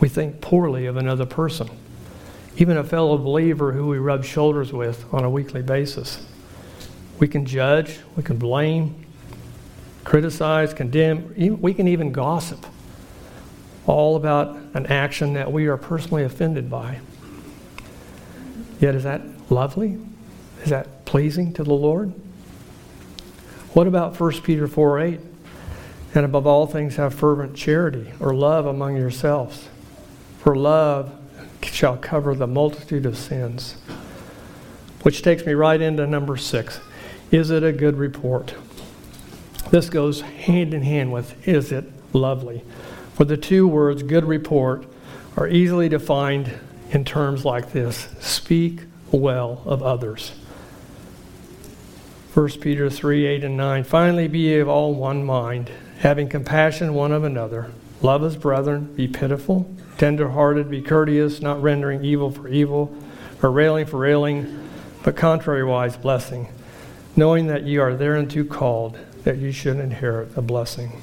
we 0.00 0.08
think 0.08 0.40
poorly 0.40 0.86
of 0.86 0.96
another 0.96 1.26
person, 1.26 1.68
even 2.56 2.76
a 2.76 2.84
fellow 2.84 3.18
believer 3.18 3.72
who 3.72 3.88
we 3.88 3.98
rub 3.98 4.24
shoulders 4.24 4.72
with 4.72 5.04
on 5.12 5.24
a 5.24 5.30
weekly 5.30 5.62
basis. 5.62 6.24
We 7.18 7.28
can 7.28 7.44
judge, 7.44 7.98
we 8.16 8.22
can 8.22 8.38
blame, 8.38 9.04
criticize, 10.04 10.72
condemn, 10.72 11.34
we 11.60 11.74
can 11.74 11.88
even 11.88 12.12
gossip, 12.12 12.64
all 13.86 14.16
about 14.16 14.56
an 14.74 14.86
action 14.86 15.34
that 15.34 15.52
we 15.52 15.66
are 15.66 15.76
personally 15.76 16.24
offended 16.24 16.70
by. 16.70 17.00
Yet, 18.80 18.94
is 18.94 19.04
that 19.04 19.22
lovely? 19.50 19.98
Is 20.62 20.70
that 20.70 21.04
pleasing 21.04 21.52
to 21.54 21.64
the 21.64 21.74
Lord? 21.74 22.12
What 23.72 23.86
about 23.86 24.18
1 24.18 24.40
Peter 24.42 24.66
4 24.66 25.00
8? 25.00 25.20
And 26.14 26.24
above 26.24 26.46
all 26.46 26.66
things, 26.66 26.96
have 26.96 27.14
fervent 27.14 27.54
charity 27.56 28.12
or 28.20 28.34
love 28.34 28.66
among 28.66 28.96
yourselves. 28.96 29.68
For 30.38 30.56
love 30.56 31.12
shall 31.62 31.96
cover 31.96 32.34
the 32.34 32.46
multitude 32.46 33.04
of 33.04 33.18
sins. 33.18 33.76
Which 35.02 35.22
takes 35.22 35.44
me 35.44 35.52
right 35.52 35.80
into 35.80 36.06
number 36.06 36.36
six. 36.36 36.80
Is 37.30 37.50
it 37.50 37.62
a 37.62 37.72
good 37.72 37.96
report? 37.96 38.54
This 39.70 39.90
goes 39.90 40.20
hand 40.20 40.72
in 40.72 40.82
hand 40.82 41.12
with 41.12 41.46
is 41.46 41.72
it 41.72 41.84
lovely? 42.12 42.62
For 43.14 43.24
the 43.24 43.36
two 43.36 43.66
words 43.66 44.02
good 44.02 44.24
report 44.24 44.86
are 45.36 45.48
easily 45.48 45.88
defined 45.88 46.52
in 46.90 47.04
terms 47.04 47.44
like 47.44 47.72
this 47.72 48.08
speak 48.20 48.80
well 49.10 49.62
of 49.64 49.82
others. 49.82 50.32
1 52.34 52.48
Peter 52.60 52.90
3 52.90 53.26
8 53.26 53.44
and 53.44 53.56
9. 53.56 53.84
Finally, 53.84 54.28
be 54.28 54.58
of 54.58 54.68
all 54.68 54.94
one 54.94 55.24
mind, 55.24 55.70
having 56.00 56.28
compassion 56.28 56.92
one 56.92 57.12
of 57.12 57.24
another. 57.24 57.70
Love 58.02 58.22
as 58.22 58.36
brethren, 58.36 58.92
be 58.94 59.08
pitiful, 59.08 59.74
tender 59.96 60.28
hearted, 60.28 60.68
be 60.68 60.82
courteous, 60.82 61.40
not 61.40 61.62
rendering 61.62 62.04
evil 62.04 62.30
for 62.30 62.46
evil, 62.48 62.94
or 63.42 63.50
railing 63.50 63.86
for 63.86 63.96
railing, 63.96 64.68
but 65.02 65.16
contrariwise 65.16 66.00
blessing, 66.00 66.48
knowing 67.16 67.46
that 67.46 67.64
ye 67.64 67.78
are 67.78 67.94
thereunto 67.94 68.44
called, 68.44 68.98
that 69.24 69.38
ye 69.38 69.50
should 69.50 69.78
inherit 69.78 70.36
a 70.36 70.42
blessing. 70.42 71.00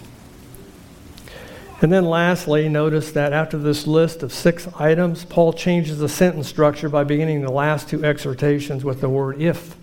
And 1.83 1.91
then 1.91 2.05
lastly, 2.05 2.69
notice 2.69 3.11
that 3.11 3.33
after 3.33 3.57
this 3.57 3.85
list 3.85 4.23
of 4.23 4.31
six 4.31 4.69
items, 4.79 5.25
Paul 5.25 5.51
changes 5.51 5.99
the 5.99 6.07
sentence 6.07 6.47
structure 6.47 6.87
by 6.87 7.03
beginning 7.03 7.41
the 7.41 7.51
last 7.51 7.89
two 7.89 8.05
exhortations 8.05 8.85
with 8.85 9.01
the 9.01 9.09
word 9.09 9.41
if, 9.41 9.73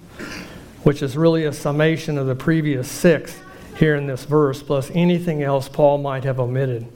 which 0.83 1.03
is 1.03 1.15
really 1.15 1.45
a 1.45 1.53
summation 1.53 2.17
of 2.17 2.27
the 2.27 2.35
previous 2.35 2.91
six 2.91 3.39
here 3.77 3.97
in 3.97 4.07
this 4.07 4.25
verse, 4.25 4.63
plus 4.63 4.91
anything 4.95 5.43
else 5.43 5.69
Paul 5.69 5.99
might 5.99 6.25
have 6.25 6.41
omitted. 6.41 6.91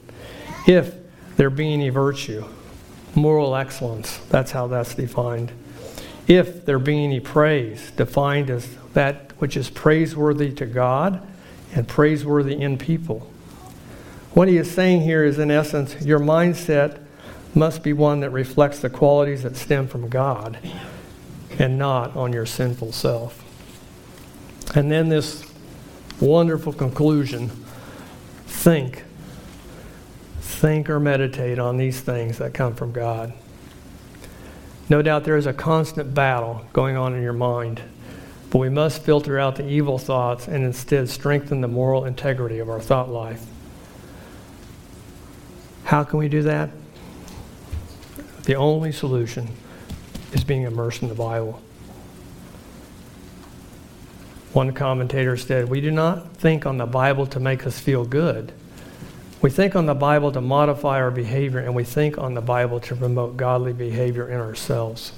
If 0.65 0.95
there 1.37 1.51
be 1.51 1.71
any 1.71 1.89
virtue, 1.89 2.43
moral 3.13 3.55
excellence, 3.55 4.17
that's 4.29 4.49
how 4.49 4.65
that's 4.65 4.95
defined. 4.95 5.51
If 6.27 6.65
there 6.65 6.79
be 6.79 7.03
any 7.03 7.19
praise, 7.19 7.91
defined 7.91 8.49
as 8.49 8.75
that 8.93 9.33
which 9.37 9.55
is 9.55 9.69
praiseworthy 9.69 10.51
to 10.53 10.65
God 10.65 11.21
and 11.75 11.87
praiseworthy 11.87 12.59
in 12.59 12.79
people. 12.79 13.31
What 14.35 14.49
he 14.49 14.57
is 14.57 14.69
saying 14.69 15.03
here 15.03 15.23
is, 15.23 15.39
in 15.39 15.49
essence, 15.49 16.05
your 16.05 16.19
mindset 16.19 16.99
must 17.53 17.83
be 17.83 17.93
one 17.93 18.19
that 18.19 18.31
reflects 18.31 18.81
the 18.81 18.89
qualities 18.89 19.43
that 19.43 19.55
stem 19.55 19.87
from 19.87 20.09
God 20.09 20.59
and 21.57 21.77
not 21.77 22.13
on 22.17 22.33
your 22.33 22.45
sinful 22.45 22.91
self. 22.91 23.41
And 24.75 24.91
then 24.91 25.07
this 25.07 25.49
wonderful 26.19 26.73
conclusion 26.73 27.49
think. 28.45 29.05
Think 30.41 30.89
or 30.89 30.99
meditate 30.99 31.57
on 31.57 31.77
these 31.77 32.01
things 32.01 32.37
that 32.39 32.53
come 32.53 32.75
from 32.75 32.91
God. 32.91 33.31
No 34.89 35.01
doubt 35.01 35.23
there 35.23 35.37
is 35.37 35.47
a 35.47 35.53
constant 35.53 36.13
battle 36.13 36.65
going 36.73 36.97
on 36.97 37.15
in 37.15 37.23
your 37.23 37.31
mind, 37.31 37.81
but 38.49 38.57
we 38.57 38.67
must 38.67 39.01
filter 39.01 39.39
out 39.39 39.55
the 39.55 39.65
evil 39.65 39.97
thoughts 39.97 40.49
and 40.49 40.65
instead 40.65 41.07
strengthen 41.07 41.61
the 41.61 41.69
moral 41.69 42.03
integrity 42.03 42.59
of 42.59 42.69
our 42.69 42.81
thought 42.81 43.09
life. 43.09 43.45
How 45.85 46.03
can 46.03 46.17
we 46.17 46.27
do 46.27 46.41
that? 46.41 46.71
The 48.43 48.55
only 48.55 48.91
solution 48.91 49.47
is 50.33 50.43
being 50.43 50.63
immersed 50.63 51.03
in 51.03 51.09
the 51.09 51.15
Bible. 51.15 51.61
One 54.51 54.73
commentator 54.73 55.37
said, 55.37 55.69
We 55.69 55.81
do 55.81 55.91
not 55.91 56.37
think 56.37 56.65
on 56.65 56.77
the 56.77 56.85
Bible 56.87 57.27
to 57.27 57.39
make 57.39 57.67
us 57.67 57.79
feel 57.79 58.03
good. 58.03 58.51
We 59.41 59.51
think 59.51 59.75
on 59.75 59.85
the 59.85 59.93
Bible 59.93 60.31
to 60.31 60.41
modify 60.41 60.99
our 60.99 61.11
behavior, 61.11 61.59
and 61.59 61.75
we 61.75 61.83
think 61.83 62.17
on 62.17 62.33
the 62.33 62.41
Bible 62.41 62.79
to 62.79 62.95
promote 62.95 63.37
godly 63.37 63.73
behavior 63.73 64.27
in 64.27 64.39
ourselves. 64.39 65.11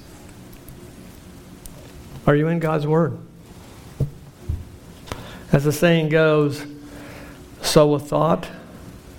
Are 2.26 2.36
you 2.36 2.50
in 2.50 2.60
God's 2.60 2.86
Word? 2.86 3.18
As 5.54 5.64
the 5.64 5.72
saying 5.72 6.10
goes, 6.10 6.66
sow 7.62 7.94
a 7.94 8.00
thought, 8.00 8.50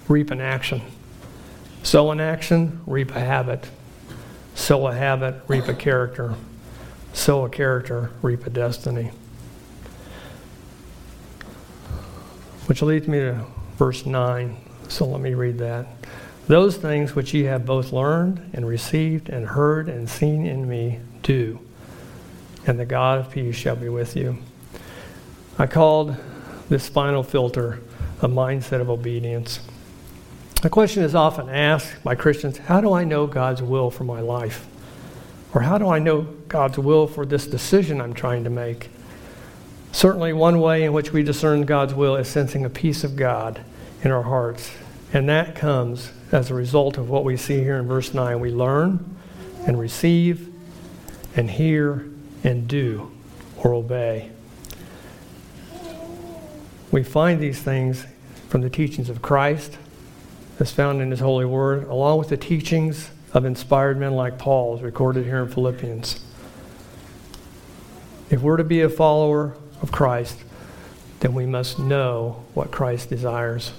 reap 0.09 0.31
an 0.31 0.43
action. 0.43 0.83
Sow 1.88 2.11
an 2.11 2.20
action, 2.20 2.83
reap 2.85 3.16
a 3.16 3.20
habit. 3.20 3.66
Sow 4.55 4.88
a 4.88 4.94
habit, 4.94 5.37
reap 5.48 5.68
a 5.68 5.74
character. 5.74 6.35
Sow 7.14 7.46
a 7.46 7.48
character, 7.48 8.11
reap 8.20 8.46
a 8.46 8.51
destiny. 8.51 9.11
Which 12.66 12.83
leads 12.83 13.09
me 13.09 13.20
to 13.20 13.42
verse 13.79 14.05
9. 14.05 14.59
So 14.88 15.07
let 15.07 15.22
me 15.22 15.33
read 15.33 15.57
that. 15.61 15.87
Those 16.46 16.77
things 16.77 17.14
which 17.14 17.33
ye 17.33 17.44
have 17.44 17.64
both 17.64 17.90
learned 17.90 18.51
and 18.53 18.68
received 18.68 19.31
and 19.31 19.46
heard 19.46 19.88
and 19.88 20.11
seen 20.11 20.44
in 20.44 20.68
me, 20.68 21.01
do, 21.22 21.59
and 22.66 22.79
the 22.79 22.85
God 22.85 23.20
of 23.20 23.31
peace 23.31 23.57
shall 23.57 23.77
be 23.77 23.88
with 23.88 24.14
you. 24.14 24.37
I 25.59 25.66
called 25.66 26.14
this 26.68 26.87
final 26.87 27.22
filter 27.22 27.81
a 28.20 28.29
mindset 28.29 28.83
of 28.83 28.90
obedience. 28.90 29.61
The 30.61 30.71
question 30.71 31.05
is 31.05 31.14
often 31.14 31.49
asked 31.49 32.03
by 32.03 32.16
Christians 32.16 32.59
how 32.59 32.81
do 32.81 32.92
I 32.92 33.05
know 33.05 33.29
God's 33.29 33.62
will 33.62 33.92
for 33.92 34.03
my 34.03 34.21
life? 34.21 34.66
Or 35.55 35.61
how 35.61 35.79
do 35.79 35.88
I 35.88 36.01
know 36.01 36.23
God's 36.49 36.79
will 36.79 37.07
for 37.07 37.25
this 37.25 37.47
decision 37.47 38.01
I'm 38.01 38.12
trying 38.12 38.42
to 38.42 38.51
make? 38.51 38.90
Certainly, 39.92 40.33
one 40.33 40.61
way 40.61 40.83
in 40.83 40.92
which 40.92 41.12
we 41.12 41.23
discern 41.23 41.62
God's 41.62 41.94
will 41.94 42.16
is 42.16 42.29
sensing 42.29 42.64
a 42.64 42.71
peace 42.71 43.05
of 43.05 43.14
God 43.14 43.61
in 44.03 44.11
our 44.11 44.25
hearts. 44.25 44.73
And 45.12 45.29
that 45.29 45.55
comes 45.55 46.11
as 46.33 46.51
a 46.51 46.55
result 46.55 46.99
of 46.99 47.09
what 47.09 47.25
we 47.25 47.37
see 47.37 47.61
here 47.61 47.77
in 47.77 47.87
verse 47.87 48.12
9. 48.12 48.40
We 48.40 48.51
learn 48.51 49.16
and 49.64 49.79
receive 49.79 50.53
and 51.37 51.49
hear 51.49 52.05
and 52.42 52.66
do 52.66 53.12
or 53.57 53.75
obey. 53.75 54.31
We 56.90 57.05
find 57.05 57.40
these 57.40 57.61
things 57.61 58.07
from 58.49 58.62
the 58.62 58.71
teachings 58.71 59.09
of 59.09 59.23
Christ 59.23 59.79
as 60.59 60.71
found 60.71 61.01
in 61.01 61.11
His 61.11 61.21
holy 61.21 61.44
word, 61.44 61.85
along 61.85 62.18
with 62.18 62.29
the 62.29 62.37
teachings 62.37 63.11
of 63.33 63.44
inspired 63.44 63.99
men 63.99 64.12
like 64.12 64.38
Paul, 64.38 64.77
as 64.77 64.83
recorded 64.83 65.25
here 65.25 65.42
in 65.42 65.49
Philippians. 65.49 66.25
If 68.31 68.42
we're 68.42 68.57
to 68.57 68.64
be 68.64 68.81
a 68.81 68.88
follower 68.88 69.57
of 69.81 69.92
Christ, 69.92 70.44
then 71.21 71.35
we 71.35 71.47
must 71.47 71.79
know 71.79 72.44
what 72.55 72.71
Christ 72.71 73.09
desires. 73.09 73.73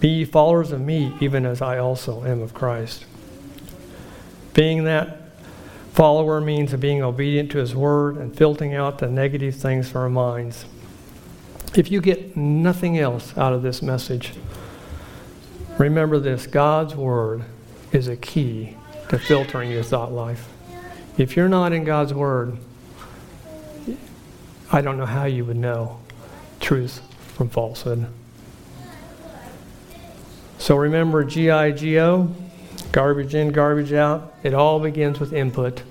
Be 0.00 0.24
followers 0.24 0.72
of 0.72 0.80
me, 0.80 1.14
even 1.20 1.44
as 1.44 1.60
I 1.60 1.78
also 1.78 2.24
am 2.24 2.40
of 2.40 2.54
Christ. 2.54 3.04
Being 4.54 4.84
that 4.84 5.18
follower 5.92 6.40
means 6.40 6.72
being 6.74 7.02
obedient 7.02 7.50
to 7.52 7.58
his 7.58 7.74
word 7.74 8.16
and 8.16 8.34
filtering 8.34 8.74
out 8.74 8.98
the 8.98 9.08
negative 9.08 9.54
things 9.56 9.90
from 9.90 10.02
our 10.02 10.08
minds. 10.08 10.64
If 11.76 11.90
you 11.90 12.00
get 12.00 12.36
nothing 12.36 12.98
else 12.98 13.36
out 13.36 13.52
of 13.52 13.62
this 13.62 13.82
message, 13.82 14.32
Remember 15.80 16.18
this 16.18 16.46
God's 16.46 16.94
Word 16.94 17.42
is 17.90 18.06
a 18.06 18.14
key 18.14 18.76
to 19.08 19.18
filtering 19.18 19.70
your 19.70 19.82
thought 19.82 20.12
life. 20.12 20.46
If 21.16 21.36
you're 21.36 21.48
not 21.48 21.72
in 21.72 21.84
God's 21.84 22.12
Word, 22.12 22.58
I 24.70 24.82
don't 24.82 24.98
know 24.98 25.06
how 25.06 25.24
you 25.24 25.46
would 25.46 25.56
know 25.56 25.98
truth 26.60 27.00
from 27.34 27.48
falsehood. 27.48 28.06
So 30.58 30.76
remember 30.76 31.24
GIGO, 31.24 32.30
garbage 32.92 33.34
in, 33.34 33.50
garbage 33.50 33.94
out. 33.94 34.34
It 34.42 34.52
all 34.52 34.80
begins 34.80 35.18
with 35.18 35.32
input. 35.32 35.82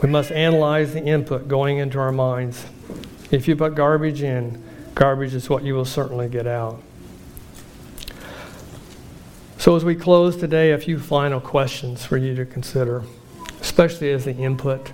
We 0.00 0.08
must 0.08 0.32
analyze 0.32 0.94
the 0.94 1.04
input 1.04 1.48
going 1.48 1.76
into 1.76 1.98
our 1.98 2.12
minds. 2.12 2.64
If 3.30 3.46
you 3.46 3.56
put 3.56 3.74
garbage 3.74 4.22
in, 4.22 4.64
garbage 4.94 5.34
is 5.34 5.50
what 5.50 5.64
you 5.64 5.74
will 5.74 5.84
certainly 5.84 6.30
get 6.30 6.46
out. 6.46 6.82
So, 9.58 9.74
as 9.74 9.84
we 9.84 9.96
close 9.96 10.36
today, 10.36 10.70
a 10.70 10.78
few 10.78 11.00
final 11.00 11.40
questions 11.40 12.06
for 12.06 12.16
you 12.16 12.32
to 12.36 12.46
consider, 12.46 13.02
especially 13.60 14.12
as 14.12 14.24
the 14.24 14.36
input. 14.36 14.92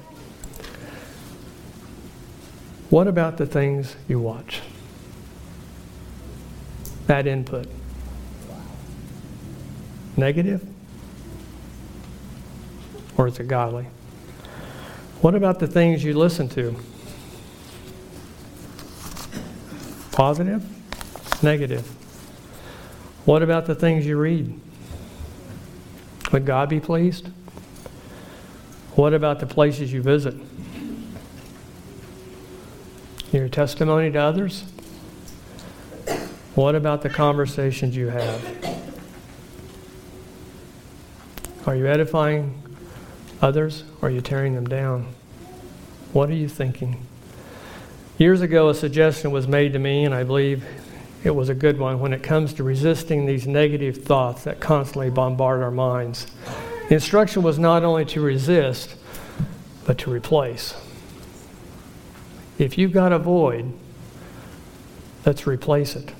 What 2.89 3.07
about 3.07 3.37
the 3.37 3.45
things 3.45 3.95
you 4.09 4.19
watch? 4.21 4.63
That 7.09 7.27
input. 7.27 7.69
Negative? 10.17 10.67
Or 13.19 13.29
is 13.29 13.39
it 13.39 13.47
godly? 13.47 13.87
What 15.21 15.35
about 15.35 15.59
the 15.59 15.67
things 15.67 16.03
you 16.03 16.15
listen 16.15 16.49
to? 16.51 16.75
Positive? 20.13 20.65
Negative? 21.43 22.04
What 23.25 23.43
about 23.43 23.67
the 23.67 23.75
things 23.75 24.07
you 24.07 24.19
read? 24.19 24.61
Would 26.33 26.45
God 26.45 26.69
be 26.69 26.81
pleased? 26.81 27.29
What 28.97 29.15
about 29.15 29.41
the 29.41 29.47
places 29.47 29.93
you 29.93 30.03
visit? 30.03 30.35
Your 33.33 33.49
testimony 33.49 34.11
to 34.13 34.19
others? 34.19 34.65
What 36.55 36.75
about 36.75 37.03
the 37.03 37.11
conversations 37.11 37.97
you 37.97 38.09
have? 38.09 38.81
Are 41.67 41.75
you 41.75 41.87
edifying 41.87 42.63
others 43.41 43.85
or 44.01 44.09
are 44.09 44.11
you 44.11 44.21
tearing 44.21 44.55
them 44.55 44.67
down? 44.67 45.07
What 46.13 46.29
are 46.29 46.35
you 46.35 46.49
thinking? 46.49 47.05
Years 48.19 48.43
ago, 48.43 48.69
a 48.69 48.75
suggestion 48.75 49.33
was 49.33 49.49
made 49.49 49.73
to 49.73 49.79
me, 49.81 50.05
and 50.05 50.15
I 50.15 50.23
believe 50.23 50.65
it 51.25 51.35
was 51.35 51.49
a 51.49 51.55
good 51.55 51.79
one 51.79 52.01
when 52.01 52.13
it 52.13 52.23
comes 52.23 52.53
to 52.55 52.63
resisting 52.63 53.25
these 53.25 53.47
negative 53.47 54.05
thoughts 54.05 54.45
that 54.45 54.61
constantly 54.61 55.09
bombard 55.09 55.63
our 55.63 55.71
minds. 55.71 56.27
The 56.89 56.95
instruction 56.95 57.43
was 57.43 57.59
not 57.59 57.83
only 57.83 58.05
to 58.07 58.21
resist, 58.21 58.95
but 59.87 59.97
to 59.99 60.11
replace. 60.11 60.75
If 62.59 62.77
you've 62.77 62.93
got 62.93 63.11
a 63.11 63.19
void, 63.19 63.73
let's 65.25 65.47
replace 65.47 65.97
it. 65.97 66.13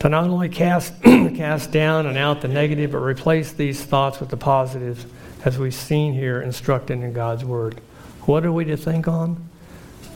To 0.00 0.08
not 0.08 0.24
only 0.24 0.48
cast, 0.48 1.00
cast 1.02 1.70
down 1.70 2.06
and 2.06 2.18
out 2.18 2.40
the 2.40 2.48
negative, 2.48 2.92
but 2.92 2.98
replace 2.98 3.52
these 3.52 3.82
thoughts 3.84 4.18
with 4.18 4.28
the 4.28 4.36
positives, 4.36 5.06
as 5.44 5.56
we've 5.56 5.74
seen 5.74 6.12
here 6.12 6.42
instructed 6.42 7.00
in 7.00 7.12
God's 7.12 7.44
Word. 7.44 7.80
What 8.22 8.44
are 8.44 8.52
we 8.52 8.64
to 8.66 8.76
think 8.76 9.06
on? 9.06 9.48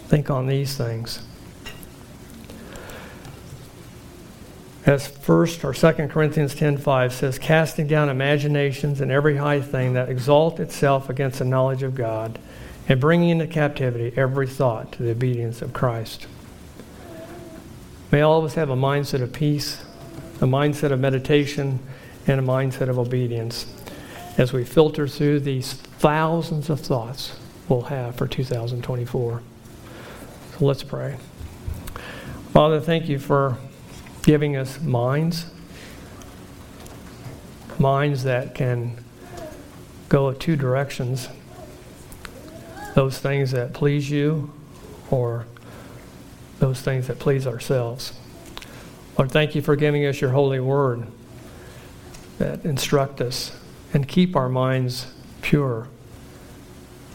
Think 0.09 0.31
on 0.31 0.46
these 0.46 0.77
things. 0.77 1.20
As 4.85 5.07
first 5.07 5.64
or 5.64 5.73
second 5.73 6.09
corinthians 6.09 6.55
10.5 6.55 7.12
says 7.12 7.38
casting 7.38 7.87
down 7.87 8.09
imaginations 8.09 9.01
and 9.01 9.11
every 9.12 9.37
high 9.37 9.61
thing 9.61 9.92
that 9.95 10.09
exalt 10.09 10.59
itself 10.59 11.09
against 11.09 11.38
the 11.38 11.45
knowledge 11.45 11.83
of 11.83 11.95
god 11.95 12.38
and 12.88 13.01
bringing 13.01 13.31
into 13.31 13.47
captivity 13.47 14.12
every 14.16 14.47
thought 14.47 14.90
to 14.92 15.03
the 15.03 15.11
obedience 15.11 15.62
of 15.62 15.73
christ. 15.73 16.27
May 18.11 18.21
all 18.21 18.40
of 18.40 18.45
us 18.45 18.55
have 18.55 18.71
a 18.71 18.77
mindset 18.77 19.23
of 19.23 19.33
peace 19.33 19.85
a 20.40 20.45
mindset 20.45 20.90
of 20.90 20.99
meditation 20.99 21.79
and 22.27 22.40
a 22.40 22.42
mindset 22.42 22.88
of 22.88 22.99
obedience 22.99 23.66
as 24.37 24.53
we 24.53 24.64
filter 24.64 25.07
through 25.07 25.38
these 25.38 25.75
thousands 25.75 26.68
of 26.68 26.81
thoughts 26.81 27.38
we'll 27.68 27.83
have 27.83 28.16
for 28.16 28.27
2024 28.27 29.42
so 30.59 30.64
let's 30.64 30.83
pray. 30.83 31.16
Father 32.53 32.81
thank 32.81 33.09
you 33.09 33.21
for 33.21 33.57
giving 34.22 34.56
us 34.56 34.80
minds, 34.80 35.46
minds 37.78 38.22
that 38.24 38.54
can 38.54 38.96
go 40.08 40.32
two 40.32 40.56
directions 40.56 41.28
those 42.94 43.18
things 43.18 43.52
that 43.52 43.72
please 43.72 44.11
you 44.11 44.52
or 45.11 45.46
those 46.58 46.80
things 46.82 47.06
that 47.06 47.18
please 47.18 47.46
ourselves. 47.46 48.12
Lord, 49.18 49.30
thank 49.30 49.54
you 49.54 49.62
for 49.62 49.76
giving 49.76 50.06
us 50.06 50.20
your 50.20 50.30
holy 50.30 50.61
word 50.61 51.06
that 52.38 52.64
instruct 52.64 53.20
us 53.20 53.58
and 53.92 54.06
keep 54.06 54.37
our 54.37 54.48
minds 54.48 55.12
pure, 55.42 55.88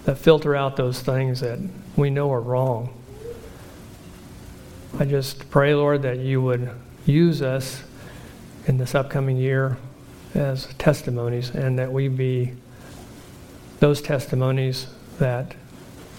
that 0.06 0.18
filter 0.18 0.56
out 0.56 0.78
those 0.78 1.02
things 1.02 1.40
that 1.42 1.60
we 1.96 2.10
know 2.10 2.32
are 2.32 2.42
wrong. 2.42 2.94
I 5.00 5.06
just 5.06 5.50
pray, 5.50 5.74
Lord, 5.74 6.02
that 6.04 6.20
you 6.20 6.42
would 6.42 6.70
use 7.08 7.42
us 7.42 7.84
in 8.68 8.78
this 8.78 8.94
upcoming 8.94 9.38
year 9.38 9.78
as 10.36 10.68
testimonies 10.78 11.50
and 11.52 11.80
that 11.80 11.92
we 11.92 12.08
be 12.08 12.54
those 13.80 14.02
testimonies 14.02 14.88
that 15.20 15.56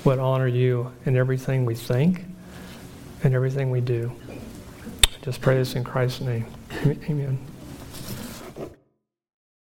would 0.05 0.19
honor 0.19 0.47
you 0.47 0.93
in 1.05 1.17
everything 1.17 1.65
we 1.65 1.75
think 1.75 2.25
and 3.23 3.35
everything 3.35 3.71
we 3.71 3.81
do. 3.81 4.11
I 4.29 5.25
just 5.25 5.41
pray 5.41 5.57
this 5.57 5.75
in 5.75 5.85
Christ's 5.85 6.21
name. 6.23 6.47
Amen. 6.85 7.48